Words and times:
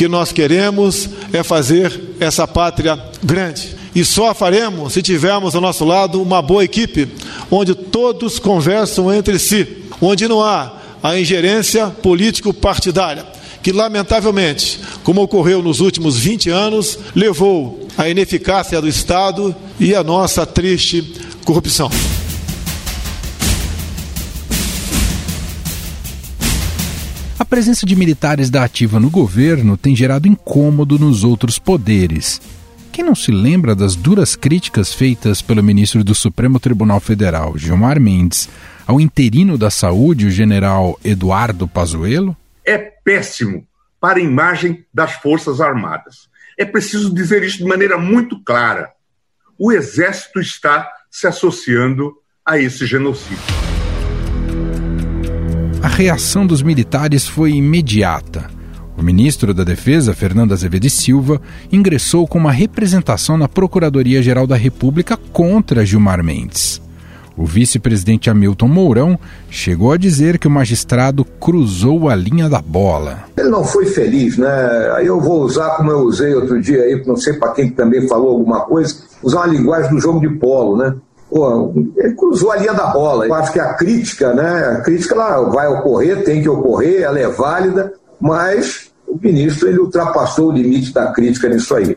que 0.00 0.08
nós 0.08 0.32
queremos 0.32 1.10
é 1.30 1.42
fazer 1.42 2.14
essa 2.18 2.48
pátria 2.48 2.98
grande. 3.22 3.76
E 3.94 4.02
só 4.02 4.32
faremos 4.32 4.94
se 4.94 5.02
tivermos 5.02 5.54
ao 5.54 5.60
nosso 5.60 5.84
lado 5.84 6.22
uma 6.22 6.40
boa 6.40 6.64
equipe, 6.64 7.06
onde 7.50 7.74
todos 7.74 8.38
conversam 8.38 9.12
entre 9.12 9.38
si, 9.38 9.84
onde 10.00 10.26
não 10.26 10.42
há 10.42 10.72
a 11.02 11.20
ingerência 11.20 11.88
político-partidária, 11.88 13.26
que 13.62 13.72
lamentavelmente, 13.72 14.80
como 15.04 15.20
ocorreu 15.20 15.62
nos 15.62 15.80
últimos 15.80 16.16
20 16.16 16.48
anos, 16.48 16.98
levou 17.14 17.86
à 17.98 18.08
ineficácia 18.08 18.80
do 18.80 18.88
Estado 18.88 19.54
e 19.78 19.94
à 19.94 20.02
nossa 20.02 20.46
triste 20.46 21.12
corrupção. 21.44 21.90
A 27.40 27.44
presença 27.46 27.86
de 27.86 27.96
militares 27.96 28.50
da 28.50 28.64
ativa 28.64 29.00
no 29.00 29.08
governo 29.08 29.74
tem 29.74 29.96
gerado 29.96 30.28
incômodo 30.28 30.98
nos 30.98 31.24
outros 31.24 31.58
poderes. 31.58 32.38
Quem 32.92 33.02
não 33.02 33.14
se 33.14 33.32
lembra 33.32 33.74
das 33.74 33.96
duras 33.96 34.36
críticas 34.36 34.92
feitas 34.92 35.40
pelo 35.40 35.62
ministro 35.62 36.04
do 36.04 36.14
Supremo 36.14 36.60
Tribunal 36.60 37.00
Federal, 37.00 37.56
Gilmar 37.56 37.98
Mendes, 37.98 38.46
ao 38.86 39.00
interino 39.00 39.56
da 39.56 39.70
Saúde, 39.70 40.26
o 40.26 40.30
general 40.30 41.00
Eduardo 41.02 41.66
Pazuello? 41.66 42.36
É 42.62 42.76
péssimo 42.76 43.66
para 43.98 44.18
a 44.18 44.22
imagem 44.22 44.84
das 44.92 45.12
Forças 45.12 45.62
Armadas. 45.62 46.28
É 46.58 46.66
preciso 46.66 47.10
dizer 47.14 47.42
isso 47.42 47.56
de 47.56 47.64
maneira 47.64 47.96
muito 47.96 48.38
clara. 48.44 48.90
O 49.58 49.72
Exército 49.72 50.40
está 50.40 50.86
se 51.10 51.26
associando 51.26 52.14
a 52.44 52.58
esse 52.58 52.84
genocídio. 52.84 53.69
A 55.82 55.88
reação 55.88 56.46
dos 56.46 56.62
militares 56.62 57.26
foi 57.26 57.52
imediata. 57.52 58.50
O 58.98 59.02
ministro 59.02 59.54
da 59.54 59.64
Defesa, 59.64 60.12
Fernando 60.12 60.52
Azevedo 60.52 60.84
e 60.84 60.90
Silva, 60.90 61.40
ingressou 61.72 62.26
com 62.28 62.38
uma 62.38 62.52
representação 62.52 63.38
na 63.38 63.48
Procuradoria-Geral 63.48 64.46
da 64.46 64.56
República 64.56 65.16
contra 65.32 65.86
Gilmar 65.86 66.22
Mendes. 66.22 66.82
O 67.34 67.46
vice-presidente 67.46 68.28
Hamilton 68.28 68.68
Mourão 68.68 69.18
chegou 69.48 69.90
a 69.92 69.96
dizer 69.96 70.38
que 70.38 70.46
o 70.46 70.50
magistrado 70.50 71.24
cruzou 71.24 72.10
a 72.10 72.14
linha 72.14 72.50
da 72.50 72.60
bola. 72.60 73.20
Ele 73.38 73.48
não 73.48 73.64
foi 73.64 73.86
feliz, 73.86 74.36
né? 74.36 74.92
Aí 74.94 75.06
eu 75.06 75.18
vou 75.18 75.44
usar 75.44 75.76
como 75.76 75.90
eu 75.90 76.00
usei 76.00 76.34
outro 76.34 76.60
dia 76.60 76.82
aí, 76.82 77.02
não 77.06 77.16
sei 77.16 77.32
para 77.32 77.52
quem 77.52 77.70
também 77.70 78.06
falou 78.06 78.32
alguma 78.32 78.60
coisa, 78.66 78.96
usar 79.22 79.38
uma 79.38 79.46
linguagem 79.46 79.90
do 79.90 79.98
jogo 79.98 80.20
de 80.20 80.28
polo, 80.28 80.76
né? 80.76 80.94
Pô, 81.30 81.72
ele 81.96 82.14
cruzou 82.14 82.50
a 82.50 82.56
linha 82.56 82.74
da 82.74 82.88
bola. 82.88 83.26
Eu 83.26 83.34
acho 83.34 83.52
que 83.52 83.60
a 83.60 83.74
crítica, 83.74 84.34
né? 84.34 84.78
A 84.78 84.80
crítica 84.80 85.14
ela 85.14 85.48
vai 85.48 85.68
ocorrer, 85.68 86.24
tem 86.24 86.42
que 86.42 86.48
ocorrer, 86.48 87.02
ela 87.02 87.18
é 87.20 87.28
válida, 87.28 87.92
mas 88.20 88.90
o 89.06 89.16
ministro 89.16 89.68
ele 89.68 89.78
ultrapassou 89.78 90.48
o 90.48 90.52
limite 90.52 90.92
da 90.92 91.12
crítica 91.12 91.48
nisso 91.48 91.74
aí. 91.76 91.96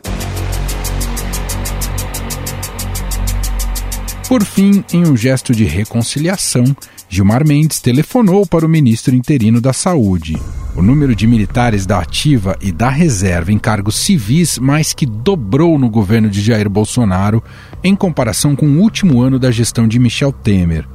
Por 4.28 4.44
fim, 4.44 4.84
em 4.92 5.06
um 5.06 5.16
gesto 5.16 5.52
de 5.52 5.64
reconciliação, 5.64 6.64
Gilmar 7.14 7.46
Mendes 7.46 7.80
telefonou 7.80 8.44
para 8.44 8.66
o 8.66 8.68
ministro 8.68 9.14
interino 9.14 9.60
da 9.60 9.72
Saúde. 9.72 10.36
O 10.74 10.82
número 10.82 11.14
de 11.14 11.28
militares 11.28 11.86
da 11.86 12.00
ativa 12.00 12.56
e 12.60 12.72
da 12.72 12.88
reserva 12.88 13.52
em 13.52 13.58
cargos 13.58 13.94
civis 14.00 14.58
mais 14.58 14.92
que 14.92 15.06
dobrou 15.06 15.78
no 15.78 15.88
governo 15.88 16.28
de 16.28 16.40
Jair 16.40 16.68
Bolsonaro 16.68 17.40
em 17.84 17.94
comparação 17.94 18.56
com 18.56 18.66
o 18.66 18.80
último 18.80 19.22
ano 19.22 19.38
da 19.38 19.52
gestão 19.52 19.86
de 19.86 19.96
Michel 20.00 20.32
Temer. 20.32 20.88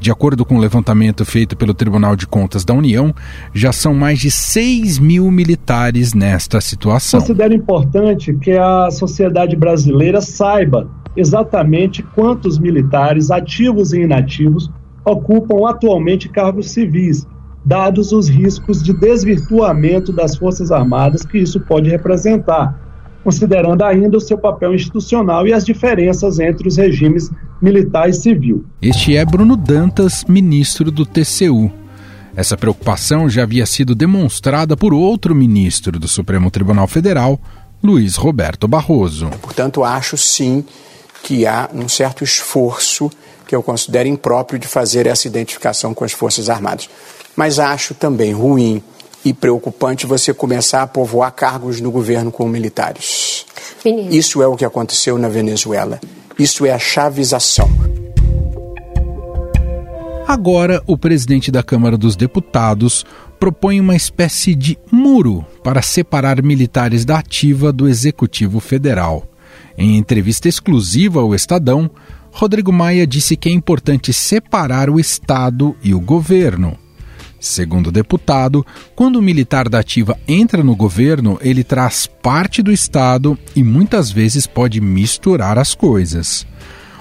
De 0.00 0.10
acordo 0.10 0.44
com 0.44 0.54
o 0.54 0.58
um 0.58 0.60
levantamento 0.60 1.24
feito 1.24 1.56
pelo 1.56 1.72
Tribunal 1.72 2.16
de 2.16 2.26
Contas 2.26 2.64
da 2.64 2.74
União, 2.74 3.14
já 3.54 3.70
são 3.70 3.94
mais 3.94 4.18
de 4.18 4.28
6 4.28 4.98
mil 4.98 5.30
militares 5.30 6.12
nesta 6.14 6.60
situação. 6.60 7.20
Considero 7.20 7.54
importante 7.54 8.34
que 8.34 8.50
a 8.56 8.90
sociedade 8.90 9.54
brasileira 9.54 10.20
saiba 10.20 10.90
exatamente 11.16 12.02
quantos 12.02 12.58
militares, 12.58 13.30
ativos 13.30 13.92
e 13.92 14.00
inativos, 14.00 14.68
ocupam 15.04 15.68
atualmente 15.68 16.28
cargos 16.28 16.70
civis, 16.70 17.26
dados 17.64 18.12
os 18.12 18.28
riscos 18.28 18.82
de 18.82 18.92
desvirtuamento 18.92 20.12
das 20.12 20.36
Forças 20.36 20.70
Armadas 20.70 21.24
que 21.24 21.38
isso 21.38 21.60
pode 21.60 21.90
representar, 21.90 22.78
considerando 23.22 23.82
ainda 23.84 24.16
o 24.16 24.20
seu 24.20 24.38
papel 24.38 24.74
institucional 24.74 25.46
e 25.46 25.52
as 25.52 25.64
diferenças 25.64 26.38
entre 26.38 26.68
os 26.68 26.76
regimes 26.76 27.30
militar 27.60 28.08
e 28.08 28.14
civil. 28.14 28.64
Este 28.80 29.16
é 29.16 29.24
Bruno 29.24 29.56
Dantas, 29.56 30.24
ministro 30.24 30.90
do 30.90 31.04
TCU. 31.04 31.70
Essa 32.34 32.56
preocupação 32.56 33.28
já 33.28 33.42
havia 33.42 33.66
sido 33.66 33.94
demonstrada 33.94 34.76
por 34.76 34.94
outro 34.94 35.34
ministro 35.34 35.98
do 35.98 36.08
Supremo 36.08 36.50
Tribunal 36.50 36.86
Federal, 36.86 37.38
Luiz 37.82 38.16
Roberto 38.16 38.68
Barroso. 38.68 39.28
Portanto, 39.42 39.82
acho 39.82 40.16
sim 40.16 40.64
que 41.22 41.46
há 41.46 41.68
um 41.74 41.88
certo 41.88 42.24
esforço 42.24 43.10
que 43.50 43.56
eu 43.56 43.64
considero 43.64 44.08
impróprio 44.08 44.60
de 44.60 44.68
fazer 44.68 45.08
essa 45.08 45.26
identificação 45.26 45.92
com 45.92 46.04
as 46.04 46.12
Forças 46.12 46.48
Armadas. 46.48 46.88
Mas 47.34 47.58
acho 47.58 47.94
também 47.94 48.32
ruim 48.32 48.80
e 49.24 49.34
preocupante 49.34 50.06
você 50.06 50.32
começar 50.32 50.82
a 50.82 50.86
povoar 50.86 51.32
cargos 51.32 51.80
no 51.80 51.90
governo 51.90 52.30
com 52.30 52.46
militares. 52.46 53.44
Menino. 53.84 54.14
Isso 54.14 54.40
é 54.40 54.46
o 54.46 54.54
que 54.54 54.64
aconteceu 54.64 55.18
na 55.18 55.28
Venezuela. 55.28 55.98
Isso 56.38 56.64
é 56.64 56.70
a 56.70 56.78
chavização. 56.78 57.68
Agora, 60.28 60.80
o 60.86 60.96
presidente 60.96 61.50
da 61.50 61.60
Câmara 61.60 61.98
dos 61.98 62.14
Deputados 62.14 63.04
propõe 63.40 63.80
uma 63.80 63.96
espécie 63.96 64.54
de 64.54 64.78
muro 64.92 65.44
para 65.64 65.82
separar 65.82 66.40
militares 66.40 67.04
da 67.04 67.18
ativa 67.18 67.72
do 67.72 67.88
Executivo 67.88 68.60
Federal. 68.60 69.26
Em 69.76 69.96
entrevista 69.96 70.48
exclusiva 70.48 71.20
ao 71.20 71.34
Estadão, 71.34 71.90
Rodrigo 72.32 72.72
Maia 72.72 73.06
disse 73.06 73.36
que 73.36 73.48
é 73.48 73.52
importante 73.52 74.12
separar 74.12 74.88
o 74.88 74.98
Estado 74.98 75.76
e 75.82 75.92
o 75.94 76.00
governo. 76.00 76.78
Segundo 77.40 77.86
o 77.86 77.92
deputado, 77.92 78.64
quando 78.94 79.16
o 79.16 79.22
militar 79.22 79.68
da 79.68 79.78
ativa 79.78 80.18
entra 80.28 80.62
no 80.62 80.76
governo, 80.76 81.38
ele 81.40 81.64
traz 81.64 82.06
parte 82.06 82.62
do 82.62 82.70
Estado 82.70 83.38
e 83.56 83.64
muitas 83.64 84.10
vezes 84.10 84.46
pode 84.46 84.78
misturar 84.80 85.58
as 85.58 85.74
coisas. 85.74 86.46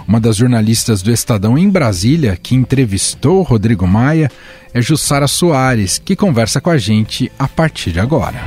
Uma 0.07 0.19
das 0.19 0.37
jornalistas 0.37 1.03
do 1.03 1.11
Estadão 1.11 1.57
em 1.57 1.69
Brasília, 1.69 2.37
que 2.41 2.55
entrevistou 2.55 3.43
Rodrigo 3.43 3.85
Maia, 3.85 4.31
é 4.73 4.81
Jussara 4.81 5.27
Soares, 5.27 6.01
que 6.03 6.15
conversa 6.15 6.61
com 6.61 6.69
a 6.69 6.77
gente 6.77 7.31
a 7.37 7.47
partir 7.47 7.91
de 7.91 7.99
agora. 7.99 8.41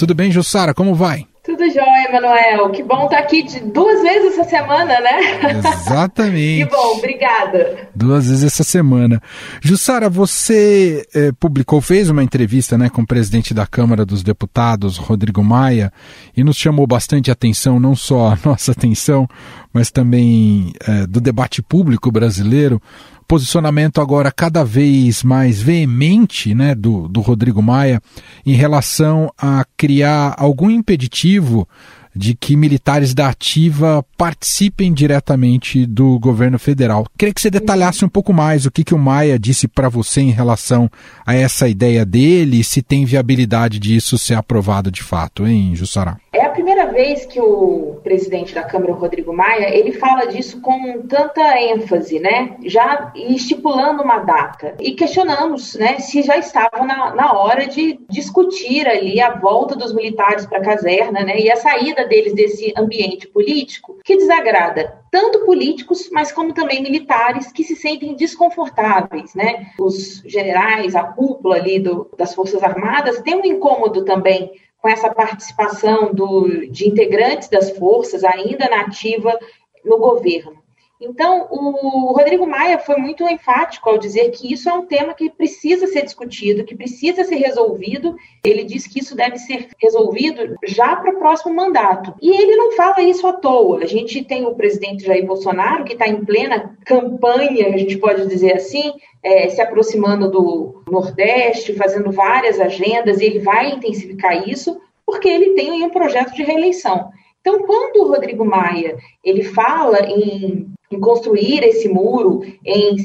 Tudo 0.00 0.14
bem, 0.14 0.30
Jussara? 0.30 0.72
Como 0.72 0.94
vai? 0.94 1.26
Tudo 1.44 1.62
jóia, 1.68 2.08
Emanuel. 2.08 2.70
Que 2.70 2.82
bom 2.82 3.04
estar 3.04 3.18
aqui 3.18 3.42
de 3.42 3.60
duas 3.60 4.00
vezes 4.00 4.38
essa 4.38 4.48
semana, 4.48 4.98
né? 4.98 5.58
Exatamente. 5.58 6.64
que 6.64 6.74
bom, 6.74 6.96
obrigada. 6.96 7.90
Duas 7.94 8.26
vezes 8.26 8.44
essa 8.44 8.64
semana. 8.64 9.20
Jussara, 9.60 10.08
você 10.08 11.06
eh, 11.14 11.32
publicou, 11.38 11.82
fez 11.82 12.08
uma 12.08 12.24
entrevista 12.24 12.78
né, 12.78 12.88
com 12.88 13.02
o 13.02 13.06
presidente 13.06 13.52
da 13.52 13.66
Câmara 13.66 14.06
dos 14.06 14.22
Deputados, 14.22 14.96
Rodrigo 14.96 15.44
Maia, 15.44 15.92
e 16.34 16.42
nos 16.42 16.56
chamou 16.56 16.86
bastante 16.86 17.30
atenção, 17.30 17.78
não 17.78 17.94
só 17.94 18.28
a 18.28 18.38
nossa 18.42 18.72
atenção, 18.72 19.28
mas 19.70 19.90
também 19.90 20.72
eh, 20.88 21.06
do 21.06 21.20
debate 21.20 21.60
público 21.60 22.10
brasileiro, 22.10 22.80
posicionamento 23.30 24.00
agora 24.00 24.32
cada 24.32 24.64
vez 24.64 25.22
mais 25.22 25.62
veemente 25.62 26.52
né, 26.52 26.74
do, 26.74 27.06
do 27.06 27.20
Rodrigo 27.20 27.62
Maia 27.62 28.02
em 28.44 28.54
relação 28.54 29.32
a 29.38 29.64
criar 29.76 30.34
algum 30.36 30.68
impeditivo 30.68 31.68
de 32.12 32.34
que 32.34 32.56
militares 32.56 33.14
da 33.14 33.28
ativa 33.28 34.04
participem 34.16 34.92
diretamente 34.92 35.86
do 35.86 36.18
governo 36.18 36.58
federal. 36.58 37.06
Queria 37.16 37.32
que 37.32 37.40
você 37.40 37.50
detalhasse 37.50 38.04
um 38.04 38.08
pouco 38.08 38.32
mais 38.32 38.66
o 38.66 38.70
que, 38.70 38.82
que 38.82 38.94
o 38.94 38.98
Maia 38.98 39.38
disse 39.38 39.68
para 39.68 39.88
você 39.88 40.20
em 40.20 40.32
relação 40.32 40.90
a 41.24 41.32
essa 41.32 41.68
ideia 41.68 42.04
dele 42.04 42.58
e 42.58 42.64
se 42.64 42.82
tem 42.82 43.04
viabilidade 43.04 43.78
disso 43.78 44.18
ser 44.18 44.34
aprovado 44.34 44.90
de 44.90 45.04
fato, 45.04 45.46
hein, 45.46 45.76
Jussará? 45.76 46.16
É 46.32 46.42
a 46.42 46.50
primeira 46.50 46.86
vez 46.86 47.26
que 47.26 47.40
o 47.40 47.98
presidente 48.04 48.54
da 48.54 48.62
Câmara, 48.62 48.92
Rodrigo 48.92 49.32
Maia, 49.32 49.74
ele 49.76 49.90
fala 49.90 50.26
disso 50.26 50.60
com 50.60 51.02
tanta 51.02 51.60
ênfase, 51.60 52.20
né? 52.20 52.56
Já 52.64 53.12
estipulando 53.16 54.02
uma 54.02 54.20
data. 54.20 54.76
E 54.78 54.92
questionamos 54.92 55.74
né, 55.74 55.98
se 55.98 56.22
já 56.22 56.36
estava 56.38 56.84
na, 56.84 57.12
na 57.16 57.32
hora 57.32 57.66
de 57.66 57.98
discutir 58.08 58.86
ali 58.86 59.20
a 59.20 59.38
volta 59.38 59.74
dos 59.74 59.92
militares 59.92 60.46
para 60.46 60.58
a 60.58 60.64
caserna 60.64 61.24
né, 61.24 61.40
e 61.40 61.50
a 61.50 61.56
saída 61.56 62.06
deles 62.06 62.32
desse 62.32 62.72
ambiente 62.76 63.26
político 63.26 63.98
que 64.04 64.16
desagrada 64.16 65.00
tanto 65.10 65.44
políticos, 65.44 66.08
mas 66.12 66.30
como 66.30 66.54
também 66.54 66.80
militares 66.80 67.50
que 67.50 67.64
se 67.64 67.74
sentem 67.74 68.14
desconfortáveis, 68.14 69.34
né? 69.34 69.72
Os 69.80 70.22
generais, 70.24 70.94
a 70.94 71.02
cúpula 71.02 71.56
ali 71.56 71.80
do, 71.80 72.08
das 72.16 72.32
Forças 72.32 72.62
Armadas 72.62 73.20
tem 73.20 73.34
um 73.34 73.44
incômodo 73.44 74.04
também 74.04 74.52
com 74.80 74.88
essa 74.88 75.12
participação 75.12 76.12
do, 76.14 76.66
de 76.70 76.88
integrantes 76.88 77.48
das 77.48 77.70
forças 77.70 78.24
ainda 78.24 78.68
nativa 78.68 79.38
no 79.84 79.98
governo. 79.98 80.60
Então, 81.00 81.48
o 81.50 82.12
Rodrigo 82.12 82.46
Maia 82.46 82.78
foi 82.78 82.96
muito 82.96 83.26
enfático 83.26 83.88
ao 83.88 83.96
dizer 83.96 84.30
que 84.32 84.52
isso 84.52 84.68
é 84.68 84.72
um 84.74 84.84
tema 84.84 85.14
que 85.14 85.30
precisa 85.30 85.86
ser 85.86 86.02
discutido, 86.02 86.64
que 86.64 86.76
precisa 86.76 87.24
ser 87.24 87.36
resolvido. 87.36 88.16
Ele 88.44 88.64
diz 88.64 88.86
que 88.86 88.98
isso 89.00 89.16
deve 89.16 89.38
ser 89.38 89.68
resolvido 89.78 90.56
já 90.66 90.94
para 90.96 91.12
o 91.12 91.18
próximo 91.18 91.54
mandato. 91.54 92.14
E 92.20 92.30
ele 92.30 92.54
não 92.54 92.72
fala 92.72 93.00
isso 93.00 93.26
à 93.26 93.32
toa. 93.32 93.82
A 93.82 93.86
gente 93.86 94.22
tem 94.22 94.44
o 94.44 94.54
presidente 94.54 95.06
Jair 95.06 95.26
Bolsonaro, 95.26 95.84
que 95.84 95.94
está 95.94 96.06
em 96.06 96.22
plena 96.22 96.76
campanha, 96.84 97.68
a 97.68 97.78
gente 97.78 97.96
pode 97.96 98.26
dizer 98.26 98.56
assim, 98.56 98.92
é, 99.22 99.48
se 99.48 99.62
aproximando 99.62 100.30
do 100.30 100.82
Nordeste, 100.86 101.72
fazendo 101.72 102.12
várias 102.12 102.60
agendas, 102.60 103.20
e 103.20 103.24
ele 103.24 103.38
vai 103.38 103.70
intensificar 103.70 104.46
isso, 104.46 104.78
porque 105.06 105.28
ele 105.28 105.54
tem 105.54 105.82
um 105.82 105.88
projeto 105.88 106.34
de 106.34 106.42
reeleição. 106.42 107.10
Então, 107.40 107.62
quando 107.66 108.02
o 108.02 108.08
Rodrigo 108.08 108.44
Maia 108.44 108.98
ele 109.24 109.42
fala 109.42 110.00
em, 110.00 110.72
em 110.90 111.00
construir 111.00 111.64
esse 111.64 111.88
muro, 111.88 112.42
em 112.64 112.96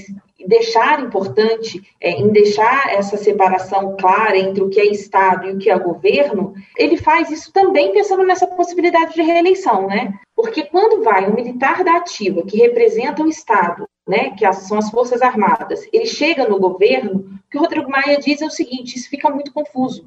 deixar 0.47 1.01
importante, 1.01 1.81
é, 1.99 2.11
em 2.11 2.29
deixar 2.29 2.93
essa 2.93 3.17
separação 3.17 3.95
clara 3.97 4.37
entre 4.37 4.61
o 4.61 4.69
que 4.69 4.79
é 4.79 4.85
Estado 4.85 5.47
e 5.47 5.51
o 5.53 5.57
que 5.57 5.69
é 5.69 5.79
governo, 5.79 6.53
ele 6.77 6.97
faz 6.97 7.31
isso 7.31 7.51
também 7.51 7.93
pensando 7.93 8.23
nessa 8.23 8.45
possibilidade 8.45 9.13
de 9.13 9.21
reeleição, 9.21 9.87
né? 9.87 10.13
Porque 10.35 10.63
quando 10.63 11.03
vai 11.03 11.29
um 11.29 11.33
militar 11.33 11.83
da 11.83 11.95
ativa, 11.95 12.43
que 12.43 12.57
representa 12.57 13.23
o 13.23 13.27
Estado, 13.27 13.87
né, 14.07 14.31
que 14.31 14.51
são 14.53 14.77
as 14.77 14.91
Forças 14.91 15.21
Armadas, 15.21 15.87
ele 15.91 16.05
chega 16.05 16.47
no 16.47 16.59
governo, 16.59 17.25
o 17.47 17.49
que 17.49 17.57
o 17.57 17.61
Rodrigo 17.61 17.89
Maia 17.89 18.19
diz 18.19 18.41
é 18.41 18.45
o 18.45 18.51
seguinte: 18.51 18.97
isso 18.97 19.09
fica 19.09 19.29
muito 19.29 19.51
confuso. 19.51 20.05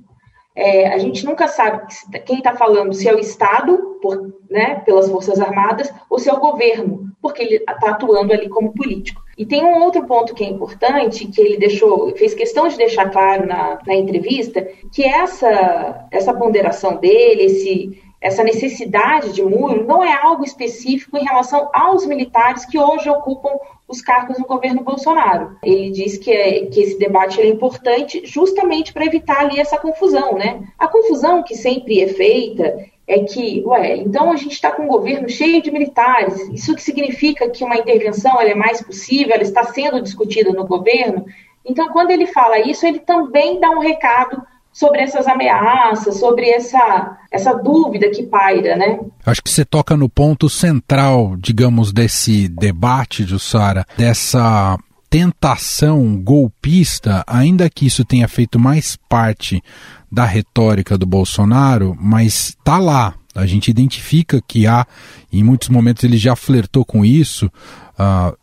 É, 0.61 0.89
a 0.93 0.99
gente 0.99 1.25
nunca 1.25 1.47
sabe 1.47 1.87
quem 2.27 2.39
está 2.39 2.53
falando, 2.53 2.93
se 2.93 3.09
é 3.09 3.15
o 3.15 3.19
Estado, 3.21 3.97
por, 4.03 4.35
né, 4.51 4.83
pelas 4.85 5.09
Forças 5.09 5.41
Armadas, 5.41 5.89
ou 6.11 6.19
se 6.19 6.29
é 6.29 6.35
o 6.35 6.41
governo, 6.41 7.13
porque 7.23 7.43
ele 7.43 7.57
está 7.59 7.91
atuando 7.91 8.33
ali 8.33 8.49
como 8.49 8.75
político. 8.75 9.23
E 9.39 9.47
tem 9.47 9.65
um 9.65 9.81
outro 9.85 10.05
ponto 10.05 10.35
que 10.35 10.43
é 10.43 10.49
importante, 10.49 11.29
que 11.29 11.41
ele 11.41 11.59
deixou, 11.59 12.13
fez 12.17 12.35
questão 12.35 12.67
de 12.67 12.77
deixar 12.77 13.09
claro 13.09 13.47
na, 13.47 13.79
na 13.87 13.95
entrevista, 13.95 14.67
que 14.93 15.05
essa, 15.05 16.09
essa 16.11 16.35
ponderação 16.35 16.97
dele, 16.97 17.45
esse, 17.45 18.03
essa 18.21 18.43
necessidade 18.43 19.33
de 19.33 19.43
muro, 19.43 19.87
não 19.87 20.03
é 20.03 20.13
algo 20.13 20.45
específico 20.45 21.17
em 21.17 21.25
relação 21.25 21.71
aos 21.73 22.05
militares 22.05 22.65
que 22.67 22.79
hoje 22.79 23.09
ocupam 23.09 23.51
os 23.87 24.03
cargos 24.03 24.39
no 24.39 24.47
governo 24.47 24.83
Bolsonaro. 24.83 25.57
Ele 25.63 25.91
diz 25.91 26.19
que, 26.19 26.31
é, 26.31 26.67
que 26.67 26.81
esse 26.81 26.99
debate 26.99 27.41
é 27.41 27.47
importante 27.47 28.23
justamente 28.25 28.93
para 28.93 29.07
evitar 29.07 29.41
ali 29.41 29.61
essa 29.61 29.79
confusão, 29.79 30.35
né? 30.35 30.63
A 30.79 30.89
confusão 30.89 31.43
que 31.43 31.55
sempre 31.55 32.01
é 32.01 32.09
feita 32.09 32.87
é 33.07 33.21
que, 33.21 33.63
ué, 33.65 33.97
então 33.97 34.31
a 34.31 34.37
gente 34.37 34.53
está 34.53 34.71
com 34.71 34.83
um 34.83 34.89
governo 34.89 35.29
cheio 35.29 35.63
de 35.63 35.71
militares, 35.71 36.39
isso 36.51 36.75
que 36.75 36.83
significa 36.83 37.49
que 37.49 37.65
uma 37.65 37.79
intervenção 37.79 38.39
é 38.39 38.55
mais 38.55 38.83
possível, 38.83 39.33
ela 39.33 39.43
está 39.43 39.65
sendo 39.65 40.03
discutida 40.03 40.53
no 40.53 40.67
governo. 40.67 41.25
Então, 41.65 41.89
quando 41.89 42.11
ele 42.11 42.27
fala 42.27 42.61
isso, 42.61 42.87
ele 42.87 42.99
também 42.99 43.59
dá 43.59 43.71
um 43.71 43.79
recado 43.79 44.43
sobre 44.73 45.01
essas 45.01 45.27
ameaças, 45.27 46.19
sobre 46.19 46.49
essa, 46.51 47.19
essa 47.33 47.53
dúvida 47.55 48.11
que 48.11 48.23
paira, 48.23 48.77
né? 48.77 49.01
Acho 49.27 49.43
que 49.43 49.51
você 49.51 49.65
toca 49.65 49.97
no 49.97 50.09
ponto 50.09 50.49
central, 50.49 51.37
digamos, 51.37 51.93
desse 51.93 52.49
debate, 52.49 53.25
Jussara, 53.25 53.85
dessa 53.97 54.79
tentação 55.11 56.17
golpista, 56.17 57.25
ainda 57.27 57.69
que 57.71 57.87
isso 57.87 58.05
tenha 58.05 58.29
feito 58.29 58.59
mais 58.59 58.97
parte 59.09 59.63
da 60.11 60.25
retórica 60.25 60.97
do 60.97 61.07
Bolsonaro, 61.07 61.97
mas 61.99 62.51
está 62.51 62.79
lá. 62.79 63.15
A 63.35 63.47
gente 63.47 63.71
identifica 63.71 64.43
que 64.47 64.67
há, 64.67 64.87
em 65.33 65.43
muitos 65.43 65.69
momentos 65.69 66.03
ele 66.03 66.17
já 66.17 66.35
flertou 66.35 66.85
com 66.85 67.05
isso, 67.05 67.51
Uh, 67.99 68.37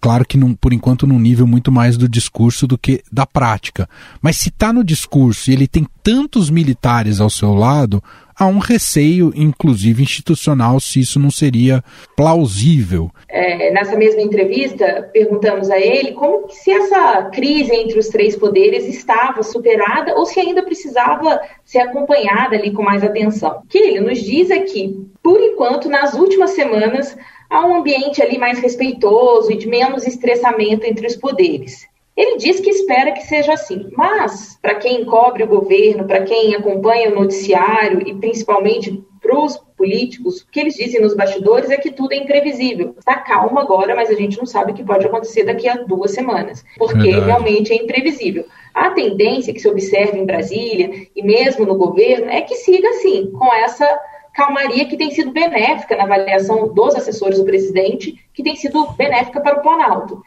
claro 0.00 0.24
que 0.24 0.38
num, 0.38 0.54
por 0.54 0.72
enquanto 0.72 1.06
num 1.06 1.18
nível 1.18 1.46
muito 1.46 1.70
mais 1.70 1.98
do 1.98 2.08
discurso 2.08 2.66
do 2.66 2.78
que 2.78 3.02
da 3.12 3.26
prática. 3.26 3.86
Mas 4.22 4.36
se 4.36 4.48
está 4.48 4.72
no 4.72 4.82
discurso 4.82 5.50
e 5.50 5.52
ele 5.52 5.68
tem 5.68 5.86
tantos 6.02 6.48
militares 6.48 7.20
ao 7.20 7.28
seu 7.28 7.52
lado, 7.52 8.02
há 8.38 8.46
um 8.46 8.58
receio, 8.58 9.32
inclusive 9.34 10.02
institucional, 10.02 10.78
se 10.78 11.00
isso 11.00 11.18
não 11.18 11.30
seria 11.30 11.82
plausível. 12.16 13.10
É, 13.28 13.72
nessa 13.72 13.96
mesma 13.96 14.20
entrevista, 14.20 15.08
perguntamos 15.12 15.70
a 15.70 15.78
ele 15.78 16.12
como 16.12 16.48
se 16.50 16.70
essa 16.70 17.24
crise 17.32 17.74
entre 17.74 17.98
os 17.98 18.08
três 18.08 18.36
poderes 18.36 18.84
estava 18.84 19.42
superada 19.42 20.14
ou 20.14 20.26
se 20.26 20.38
ainda 20.38 20.62
precisava 20.62 21.40
ser 21.64 21.78
acompanhada 21.78 22.56
ali 22.56 22.70
com 22.70 22.82
mais 22.82 23.02
atenção. 23.02 23.62
O 23.64 23.66
que 23.66 23.78
ele 23.78 24.00
nos 24.00 24.22
diz 24.22 24.50
é 24.50 24.60
que, 24.60 25.06
por 25.26 25.40
enquanto, 25.40 25.88
nas 25.88 26.14
últimas 26.14 26.50
semanas, 26.50 27.18
há 27.50 27.66
um 27.66 27.74
ambiente 27.74 28.22
ali 28.22 28.38
mais 28.38 28.60
respeitoso 28.60 29.50
e 29.50 29.56
de 29.56 29.66
menos 29.66 30.06
estressamento 30.06 30.86
entre 30.86 31.04
os 31.04 31.16
poderes. 31.16 31.84
Ele 32.16 32.36
diz 32.36 32.60
que 32.60 32.70
espera 32.70 33.10
que 33.10 33.26
seja 33.26 33.54
assim, 33.54 33.88
mas 33.96 34.56
para 34.62 34.76
quem 34.76 35.04
cobre 35.04 35.42
o 35.42 35.48
governo, 35.48 36.06
para 36.06 36.22
quem 36.22 36.54
acompanha 36.54 37.10
o 37.10 37.16
noticiário 37.16 38.06
e 38.06 38.14
principalmente 38.14 39.02
para 39.20 39.36
os 39.36 39.56
políticos, 39.76 40.42
o 40.42 40.46
que 40.48 40.60
eles 40.60 40.76
dizem 40.76 41.02
nos 41.02 41.16
bastidores 41.16 41.70
é 41.70 41.76
que 41.76 41.90
tudo 41.90 42.12
é 42.12 42.18
imprevisível. 42.18 42.94
Está 42.96 43.16
calmo 43.16 43.58
agora, 43.58 43.96
mas 43.96 44.08
a 44.08 44.14
gente 44.14 44.38
não 44.38 44.46
sabe 44.46 44.70
o 44.70 44.74
que 44.76 44.84
pode 44.84 45.06
acontecer 45.06 45.42
daqui 45.42 45.68
a 45.68 45.74
duas 45.74 46.12
semanas, 46.12 46.64
porque 46.78 46.98
Verdade. 46.98 47.26
realmente 47.26 47.72
é 47.72 47.76
imprevisível. 47.82 48.44
A 48.72 48.90
tendência 48.90 49.52
que 49.52 49.58
se 49.58 49.68
observa 49.68 50.16
em 50.16 50.24
Brasília 50.24 51.08
e 51.16 51.20
mesmo 51.20 51.66
no 51.66 51.74
governo 51.74 52.30
é 52.30 52.42
que 52.42 52.54
siga 52.54 52.88
assim, 52.90 53.28
com 53.32 53.52
essa 53.52 53.88
calmaria 54.36 54.84
que 54.84 54.98
tem 54.98 55.10
sido 55.10 55.32
benéfica 55.32 55.96
na 55.96 56.04
avaliação 56.04 56.68
dos 56.68 56.94
assessores 56.94 57.38
do 57.38 57.44
presidente, 57.44 58.22
que 58.34 58.42
tem 58.42 58.54
sido 58.54 58.92
benéfica 58.92 59.40
para 59.40 59.58
o 59.58 59.62
Planalto. 59.62 60.22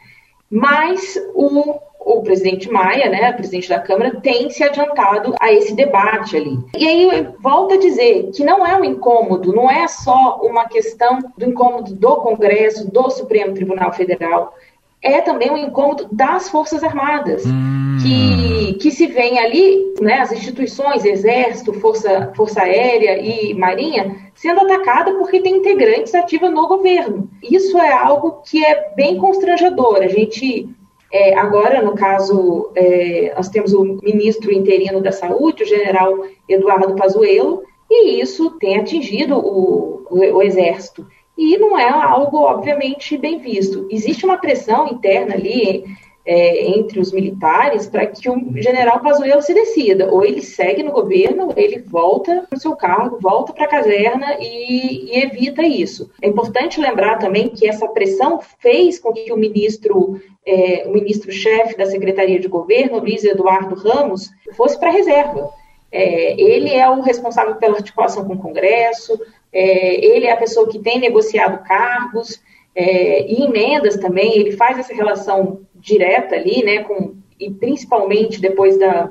Mas 0.50 1.16
o, 1.32 1.78
o 2.00 2.22
presidente 2.22 2.68
Maia, 2.68 3.08
né, 3.08 3.32
presidente 3.32 3.68
da 3.68 3.78
Câmara, 3.78 4.20
tem 4.20 4.50
se 4.50 4.64
adiantado 4.64 5.32
a 5.40 5.52
esse 5.52 5.74
debate 5.76 6.36
ali. 6.36 6.58
E 6.76 6.88
aí, 6.88 7.28
volto 7.38 7.74
a 7.74 7.78
dizer 7.78 8.32
que 8.34 8.42
não 8.42 8.66
é 8.66 8.76
um 8.76 8.84
incômodo, 8.84 9.54
não 9.54 9.70
é 9.70 9.86
só 9.86 10.40
uma 10.42 10.64
questão 10.64 11.20
do 11.38 11.44
incômodo 11.44 11.94
do 11.94 12.16
Congresso, 12.16 12.90
do 12.90 13.08
Supremo 13.10 13.54
Tribunal 13.54 13.92
Federal, 13.92 14.52
é 15.02 15.20
também 15.20 15.50
um 15.50 15.56
incômodo 15.56 16.08
das 16.12 16.50
Forças 16.50 16.84
Armadas, 16.84 17.44
hum. 17.46 17.96
que, 18.02 18.74
que 18.74 18.90
se 18.90 19.06
vê 19.06 19.38
ali, 19.38 19.94
né, 20.00 20.20
as 20.20 20.32
instituições, 20.32 21.04
Exército, 21.04 21.72
Força, 21.74 22.32
Força 22.36 22.62
Aérea 22.62 23.18
e 23.18 23.54
Marinha, 23.54 24.16
sendo 24.34 24.60
atacada 24.60 25.12
porque 25.14 25.40
tem 25.40 25.56
integrantes 25.56 26.14
ativos 26.14 26.50
no 26.50 26.68
governo. 26.68 27.30
Isso 27.42 27.78
é 27.78 27.92
algo 27.92 28.42
que 28.44 28.64
é 28.64 28.92
bem 28.94 29.16
constrangedor. 29.16 29.96
A 29.96 30.08
gente, 30.08 30.68
é, 31.12 31.34
agora, 31.34 31.82
no 31.82 31.94
caso, 31.94 32.70
é, 32.74 33.32
nós 33.34 33.48
temos 33.48 33.72
o 33.72 33.98
ministro 34.02 34.52
interino 34.52 35.00
da 35.00 35.12
Saúde, 35.12 35.62
o 35.62 35.66
general 35.66 36.24
Eduardo 36.48 36.94
Pazuello, 36.94 37.62
e 37.90 38.20
isso 38.20 38.50
tem 38.52 38.78
atingido 38.78 39.36
o, 39.36 40.06
o, 40.08 40.18
o 40.18 40.42
Exército 40.42 41.06
e 41.40 41.56
não 41.56 41.78
é 41.78 41.88
algo, 41.88 42.36
obviamente, 42.36 43.16
bem 43.16 43.38
visto. 43.38 43.88
Existe 43.90 44.26
uma 44.26 44.36
pressão 44.36 44.88
interna 44.88 45.34
ali 45.34 45.84
é, 46.26 46.66
entre 46.66 47.00
os 47.00 47.12
militares 47.12 47.86
para 47.86 48.06
que 48.06 48.28
o 48.28 48.62
general 48.62 49.00
Pazuello 49.00 49.40
se 49.40 49.54
decida. 49.54 50.12
Ou 50.12 50.22
ele 50.22 50.42
segue 50.42 50.82
no 50.82 50.92
governo, 50.92 51.46
ou 51.46 51.54
ele 51.56 51.78
volta 51.78 52.44
para 52.46 52.58
o 52.58 52.60
seu 52.60 52.76
cargo, 52.76 53.18
volta 53.22 53.54
para 53.54 53.64
a 53.64 53.68
caserna 53.68 54.36
e, 54.38 55.16
e, 55.16 55.24
evita 55.24 55.62
isso. 55.62 56.10
É 56.20 56.28
importante 56.28 56.78
lembrar 56.78 57.16
também 57.16 57.48
que 57.48 57.66
essa 57.66 57.88
pressão 57.88 58.38
fez 58.58 58.98
com 58.98 59.10
que 59.10 59.32
o 59.32 59.36
ministro, 59.38 60.20
é, 60.44 60.84
o 60.86 60.92
ministro-chefe 60.92 61.74
da 61.74 61.86
Secretaria 61.86 62.38
de 62.38 62.48
Governo, 62.48 62.98
Luiz 62.98 63.24
Eduardo 63.24 63.76
Ramos, 63.76 64.28
fosse 64.58 64.78
para 64.78 64.90
a 64.90 64.92
reserva. 64.92 65.50
É, 65.92 66.40
ele 66.40 66.72
é 66.72 66.88
o 66.88 67.00
responsável 67.00 67.56
pela 67.56 67.76
articulação 67.76 68.24
com 68.24 68.34
o 68.34 68.38
Congresso, 68.38 69.20
é, 69.52 70.04
ele 70.04 70.26
é 70.26 70.32
a 70.32 70.36
pessoa 70.36 70.68
que 70.68 70.78
tem 70.78 71.00
negociado 71.00 71.64
cargos 71.64 72.40
é, 72.74 73.26
e 73.26 73.42
emendas 73.42 73.96
também, 73.96 74.38
ele 74.38 74.52
faz 74.52 74.78
essa 74.78 74.94
relação 74.94 75.60
direta 75.74 76.36
ali, 76.36 76.62
né, 76.64 76.84
com, 76.84 77.14
e 77.38 77.50
principalmente 77.50 78.40
depois 78.40 78.78
da 78.78 79.10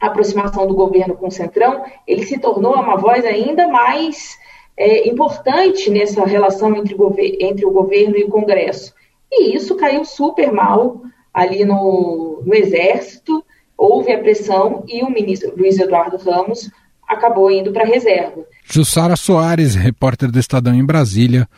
aproximação 0.00 0.66
do 0.66 0.74
governo 0.74 1.14
com 1.14 1.28
o 1.28 1.30
Centrão, 1.30 1.84
ele 2.06 2.24
se 2.24 2.38
tornou 2.38 2.74
uma 2.74 2.96
voz 2.96 3.24
ainda 3.24 3.68
mais 3.68 4.38
é, 4.76 5.06
importante 5.06 5.90
nessa 5.90 6.24
relação 6.24 6.74
entre, 6.74 6.96
entre, 7.38 7.66
o 7.66 7.70
governo 7.70 8.16
e 8.16 8.24
o 8.24 8.30
Congresso. 8.30 8.94
E 9.30 9.54
isso 9.54 9.76
caiu 9.76 10.04
super 10.04 10.50
mal 10.50 11.02
ali 11.32 11.64
no, 11.64 12.42
no 12.44 12.54
Exército, 12.54 13.44
houve 13.80 14.12
a 14.12 14.18
pressão 14.18 14.84
e 14.86 15.02
o 15.02 15.10
ministro 15.10 15.54
Luiz 15.56 15.78
Eduardo 15.78 16.18
Ramos 16.18 16.70
acabou 17.08 17.50
indo 17.50 17.72
para 17.72 17.82
a 17.82 17.86
reserva. 17.86 18.44
Jussara 18.62 19.16
Soares, 19.16 19.74
repórter 19.74 20.30
do 20.30 20.38
Estadão 20.38 20.74
em 20.74 20.84
Brasília, 20.84 21.48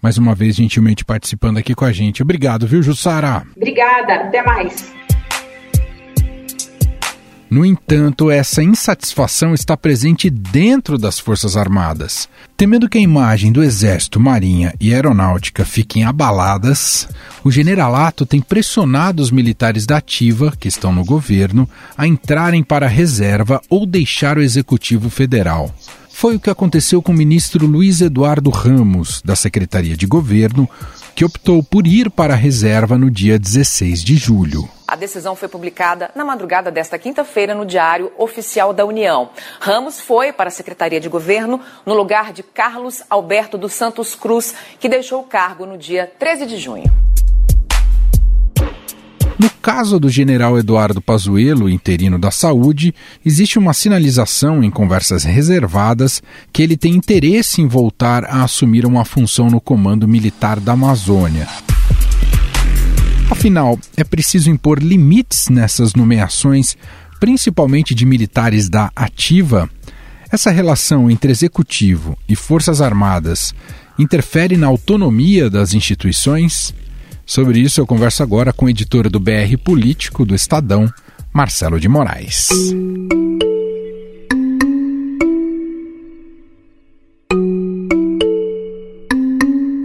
mais 0.00 0.16
uma 0.16 0.34
vez 0.34 0.54
gentilmente 0.54 1.04
participando 1.04 1.58
aqui 1.58 1.74
com 1.74 1.84
a 1.84 1.92
gente. 1.92 2.22
Obrigado, 2.22 2.66
viu, 2.68 2.82
Jussara? 2.82 3.42
Obrigada, 3.56 4.14
até 4.14 4.42
mais. 4.42 5.01
No 7.52 7.66
entanto, 7.66 8.30
essa 8.30 8.62
insatisfação 8.62 9.52
está 9.52 9.76
presente 9.76 10.30
dentro 10.30 10.96
das 10.96 11.18
Forças 11.18 11.54
Armadas. 11.54 12.26
Temendo 12.56 12.88
que 12.88 12.96
a 12.96 13.02
imagem 13.02 13.52
do 13.52 13.62
Exército, 13.62 14.18
Marinha 14.18 14.72
e 14.80 14.94
Aeronáutica 14.94 15.62
fiquem 15.62 16.02
abaladas, 16.02 17.06
o 17.44 17.50
generalato 17.50 18.24
tem 18.24 18.40
pressionado 18.40 19.22
os 19.22 19.30
militares 19.30 19.84
da 19.84 19.98
Ativa, 19.98 20.54
que 20.58 20.66
estão 20.66 20.94
no 20.94 21.04
governo, 21.04 21.68
a 21.94 22.06
entrarem 22.06 22.62
para 22.62 22.86
a 22.86 22.88
reserva 22.88 23.60
ou 23.68 23.84
deixar 23.84 24.38
o 24.38 24.42
Executivo 24.42 25.10
Federal. 25.10 25.74
Foi 26.10 26.36
o 26.36 26.40
que 26.40 26.48
aconteceu 26.48 27.02
com 27.02 27.12
o 27.12 27.16
ministro 27.16 27.66
Luiz 27.66 28.00
Eduardo 28.00 28.48
Ramos, 28.48 29.20
da 29.22 29.36
Secretaria 29.36 29.94
de 29.94 30.06
Governo, 30.06 30.66
que 31.14 31.24
optou 31.24 31.62
por 31.62 31.86
ir 31.86 32.10
para 32.10 32.34
a 32.34 32.36
reserva 32.36 32.96
no 32.96 33.10
dia 33.10 33.38
16 33.38 34.02
de 34.02 34.16
julho. 34.16 34.68
A 34.86 34.96
decisão 34.96 35.34
foi 35.34 35.48
publicada 35.48 36.10
na 36.14 36.24
madrugada 36.24 36.70
desta 36.70 36.98
quinta-feira 36.98 37.54
no 37.54 37.64
Diário 37.64 38.12
Oficial 38.18 38.74
da 38.74 38.84
União. 38.84 39.30
Ramos 39.58 40.00
foi 40.00 40.32
para 40.32 40.48
a 40.48 40.52
Secretaria 40.52 41.00
de 41.00 41.08
Governo 41.08 41.60
no 41.86 41.94
lugar 41.94 42.32
de 42.32 42.42
Carlos 42.42 43.02
Alberto 43.08 43.56
dos 43.56 43.72
Santos 43.72 44.14
Cruz, 44.14 44.54
que 44.78 44.88
deixou 44.88 45.20
o 45.20 45.26
cargo 45.26 45.64
no 45.64 45.78
dia 45.78 46.12
13 46.18 46.46
de 46.46 46.58
junho. 46.58 47.01
No 49.42 49.50
caso 49.60 49.98
do 49.98 50.08
general 50.08 50.56
Eduardo 50.56 51.00
Pazuello, 51.02 51.68
interino 51.68 52.16
da 52.16 52.30
Saúde, 52.30 52.94
existe 53.26 53.58
uma 53.58 53.74
sinalização 53.74 54.62
em 54.62 54.70
conversas 54.70 55.24
reservadas 55.24 56.22
que 56.52 56.62
ele 56.62 56.76
tem 56.76 56.94
interesse 56.94 57.60
em 57.60 57.66
voltar 57.66 58.24
a 58.24 58.44
assumir 58.44 58.86
uma 58.86 59.04
função 59.04 59.50
no 59.50 59.60
Comando 59.60 60.06
Militar 60.06 60.60
da 60.60 60.74
Amazônia. 60.74 61.48
Afinal, 63.28 63.76
é 63.96 64.04
preciso 64.04 64.48
impor 64.48 64.80
limites 64.80 65.48
nessas 65.48 65.92
nomeações, 65.94 66.76
principalmente 67.18 67.96
de 67.96 68.06
militares 68.06 68.68
da 68.68 68.92
Ativa. 68.94 69.68
Essa 70.30 70.52
relação 70.52 71.10
entre 71.10 71.32
executivo 71.32 72.16
e 72.28 72.36
Forças 72.36 72.80
Armadas 72.80 73.52
interfere 73.98 74.56
na 74.56 74.68
autonomia 74.68 75.50
das 75.50 75.74
instituições? 75.74 76.72
Sobre 77.34 77.60
isso 77.60 77.80
eu 77.80 77.86
converso 77.86 78.22
agora 78.22 78.52
com 78.52 78.66
o 78.66 78.68
editor 78.68 79.08
do 79.08 79.18
BR 79.18 79.56
Político 79.64 80.22
do 80.22 80.34
Estadão, 80.34 80.86
Marcelo 81.32 81.80
de 81.80 81.88
Moraes. 81.88 82.50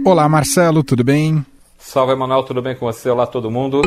Olá, 0.04 0.28
Marcelo, 0.28 0.84
tudo 0.84 1.02
bem? 1.02 1.42
Salve, 1.78 2.12
Emanuel, 2.12 2.42
tudo 2.42 2.60
bem 2.60 2.76
com 2.76 2.84
você? 2.84 3.08
Olá, 3.08 3.26
todo 3.26 3.50
mundo. 3.50 3.80